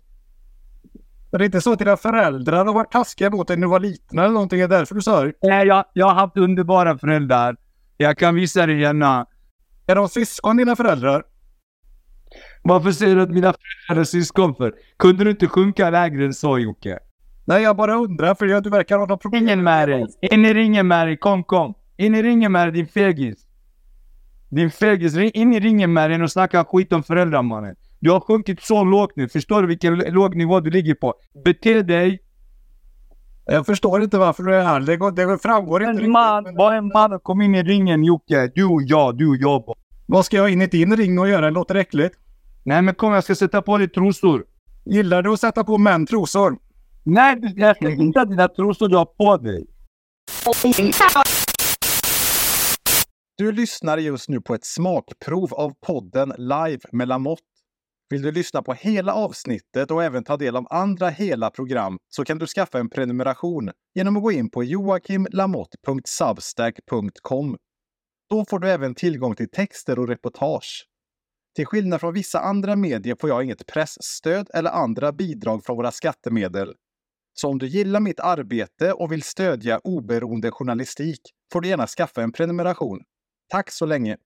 Men 1.31 1.39
det 1.39 1.45
är 1.45 1.47
inte 1.47 1.61
så 1.61 1.73
att 1.73 1.79
dina 1.79 1.97
föräldrar 1.97 2.65
har 2.65 2.73
varit 2.73 2.93
taskiga 2.93 3.31
mot 3.31 3.49
dig 3.49 3.57
när 3.57 3.67
du 3.67 3.71
var 3.71 3.81
liten 3.81 4.19
eller 4.19 4.31
någonting? 4.31 4.61
Är 4.61 4.69
det 4.69 4.77
därför 4.77 4.95
du 4.95 5.03
sa 5.03 5.19
arg? 5.19 5.33
Nej, 5.43 5.67
jag, 5.67 5.85
jag 5.93 6.07
har 6.07 6.15
haft 6.15 6.37
underbara 6.37 6.99
föräldrar. 6.99 7.57
Jag 7.97 8.19
kan 8.19 8.35
visa 8.35 8.67
dig 8.67 8.81
gärna. 8.81 9.27
Är 9.87 9.95
de 9.95 10.09
syskon 10.09 10.57
dina 10.57 10.77
föräldrar? 10.77 11.25
Varför 12.63 12.93
säger 12.93 13.17
du 13.17 13.23
att 13.23 13.31
mina 13.31 13.55
föräldrar 13.87 14.01
är 14.01 14.05
syskon 14.05 14.55
för? 14.55 14.75
Kunde 14.97 15.25
du 15.25 15.31
inte 15.31 15.47
sjunka 15.47 15.91
lägre 15.91 16.25
än 16.25 16.35
så 16.35 16.59
Jocke? 16.59 16.99
Nej, 17.45 17.63
jag 17.63 17.77
bara 17.77 17.95
undrar 17.95 18.35
för 18.35 18.47
jag, 18.47 18.63
du 18.63 18.71
verkar 18.71 18.99
ha 18.99 19.07
något 19.07 19.23
problem. 19.23 19.43
Ingen 19.43 19.63
med 19.63 19.89
dig. 19.89 20.07
In 20.21 20.45
i 20.45 20.55
ringen 20.55 20.89
med 20.89 21.07
dig. 21.07 21.17
Kom, 21.17 21.45
kom. 21.45 21.75
In 21.97 22.15
i 22.15 22.23
ringen 22.23 22.53
med 22.53 22.67
dig 22.67 22.73
din 22.73 22.87
fegis. 22.87 23.39
Din 24.49 24.71
fegis. 24.71 25.17
In 25.17 25.53
i 25.53 25.61
ringen 25.61 25.93
med 25.93 26.11
dig 26.11 26.23
och 26.23 26.33
snacka 26.33 26.65
skit 26.65 26.93
om 26.93 27.03
föräldrar 27.03 27.43
mannen. 27.43 27.77
Du 28.01 28.11
har 28.11 28.21
sjunkit 28.21 28.63
så 28.63 28.85
lågt 28.85 29.17
nu. 29.17 29.29
Förstår 29.29 29.63
du 29.63 29.69
vilken 29.69 29.99
låg 29.99 30.37
nivå 30.37 30.61
du 30.61 30.71
ligger 30.71 30.95
på? 30.95 31.15
Bete 31.45 31.83
dig. 31.83 32.21
Jag 33.47 33.67
förstår 33.67 34.03
inte 34.03 34.19
varför 34.19 34.43
du 34.43 34.55
är 34.55 34.65
här. 34.65 34.81
Det, 34.81 34.97
går, 34.97 35.11
det 35.11 35.39
framgår 35.43 35.83
inte 35.83 35.91
En 35.91 35.97
riktigt. 35.97 36.13
man, 36.13 36.55
var 36.55 36.75
en 36.75 36.89
man 36.89 37.13
och 37.13 37.23
kom 37.23 37.41
in 37.41 37.55
i 37.55 37.63
ringen 37.63 38.05
Jocke. 38.05 38.51
Du 38.55 38.65
och 38.65 38.83
jag, 38.83 39.19
du 39.19 39.29
och 39.29 39.37
jag. 39.37 39.75
Vad 40.07 40.25
ska 40.25 40.37
jag 40.37 40.51
in 40.51 40.63
i 40.63 40.67
din 40.67 40.97
ring 40.97 41.19
och 41.19 41.29
göra? 41.29 41.45
Det 41.45 41.51
låter 41.51 41.75
äckligt. 41.75 42.15
Nej 42.65 42.83
men 42.83 42.95
kom 42.95 43.13
jag 43.13 43.25
ska 43.25 43.35
sätta 43.35 43.63
på 43.63 43.79
dig 43.79 43.89
trosor. 43.89 44.45
Gillar 44.85 45.23
du 45.23 45.33
att 45.33 45.41
sätta 45.41 45.65
på 45.65 45.79
män 45.79 46.07
trosor? 46.07 46.59
Nej, 47.05 47.37
du- 47.41 47.61
jag 47.61 47.77
ska 47.77 47.91
inte 47.91 48.25
dina 48.25 48.49
trosor 48.49 48.89
du 48.89 48.97
har 48.97 49.05
på 49.05 49.37
dig. 49.37 49.67
Du 53.37 53.53
lyssnar 53.53 53.99
just 53.99 54.29
nu 54.29 54.41
på 54.41 54.55
ett 54.55 54.65
smakprov 54.65 55.55
av 55.55 55.73
podden 55.87 56.33
Live 56.39 56.81
med 56.93 57.09
Lamotte. 57.09 57.43
Vill 58.11 58.23
du 58.23 58.33
lyssna 58.33 58.63
på 58.63 58.73
hela 58.75 59.13
avsnittet 59.15 59.91
och 59.91 60.05
även 60.05 60.25
ta 60.25 60.37
del 60.37 60.57
av 60.57 60.67
andra 60.71 61.09
hela 61.09 61.51
program 61.51 61.99
så 62.09 62.25
kan 62.25 62.39
du 62.39 62.47
skaffa 62.47 62.79
en 62.79 62.91
prenumeration 62.91 63.71
genom 63.95 64.17
att 64.17 64.23
gå 64.23 64.33
in 64.33 64.51
på 64.51 64.65
joakimlamotte.substack.com. 64.65 67.57
Då 68.31 68.45
får 68.45 68.59
du 68.59 68.71
även 68.71 68.95
tillgång 68.95 69.35
till 69.37 69.51
texter 69.51 69.99
och 69.99 70.09
reportage. 70.09 70.85
Till 71.57 71.67
skillnad 71.67 72.01
från 72.01 72.15
vissa 72.15 72.41
andra 72.41 72.77
medier 72.77 73.17
får 73.21 73.31
jag 73.31 73.45
inget 73.45 73.67
pressstöd 73.67 74.51
eller 74.55 74.71
andra 74.71 75.13
bidrag 75.13 75.65
från 75.65 75.77
våra 75.77 75.93
skattemedel. 75.93 76.75
Så 77.35 77.49
om 77.49 77.59
du 77.59 77.67
gillar 77.67 78.01
mitt 78.01 78.21
arbete 78.21 78.93
och 78.93 79.13
vill 79.13 79.23
stödja 79.23 79.81
oberoende 79.85 80.51
journalistik 80.51 81.21
får 81.53 81.61
du 81.61 81.69
gärna 81.69 81.87
skaffa 81.87 82.23
en 82.23 82.33
prenumeration. 82.33 83.01
Tack 83.49 83.71
så 83.71 83.87
länge! 83.87 84.17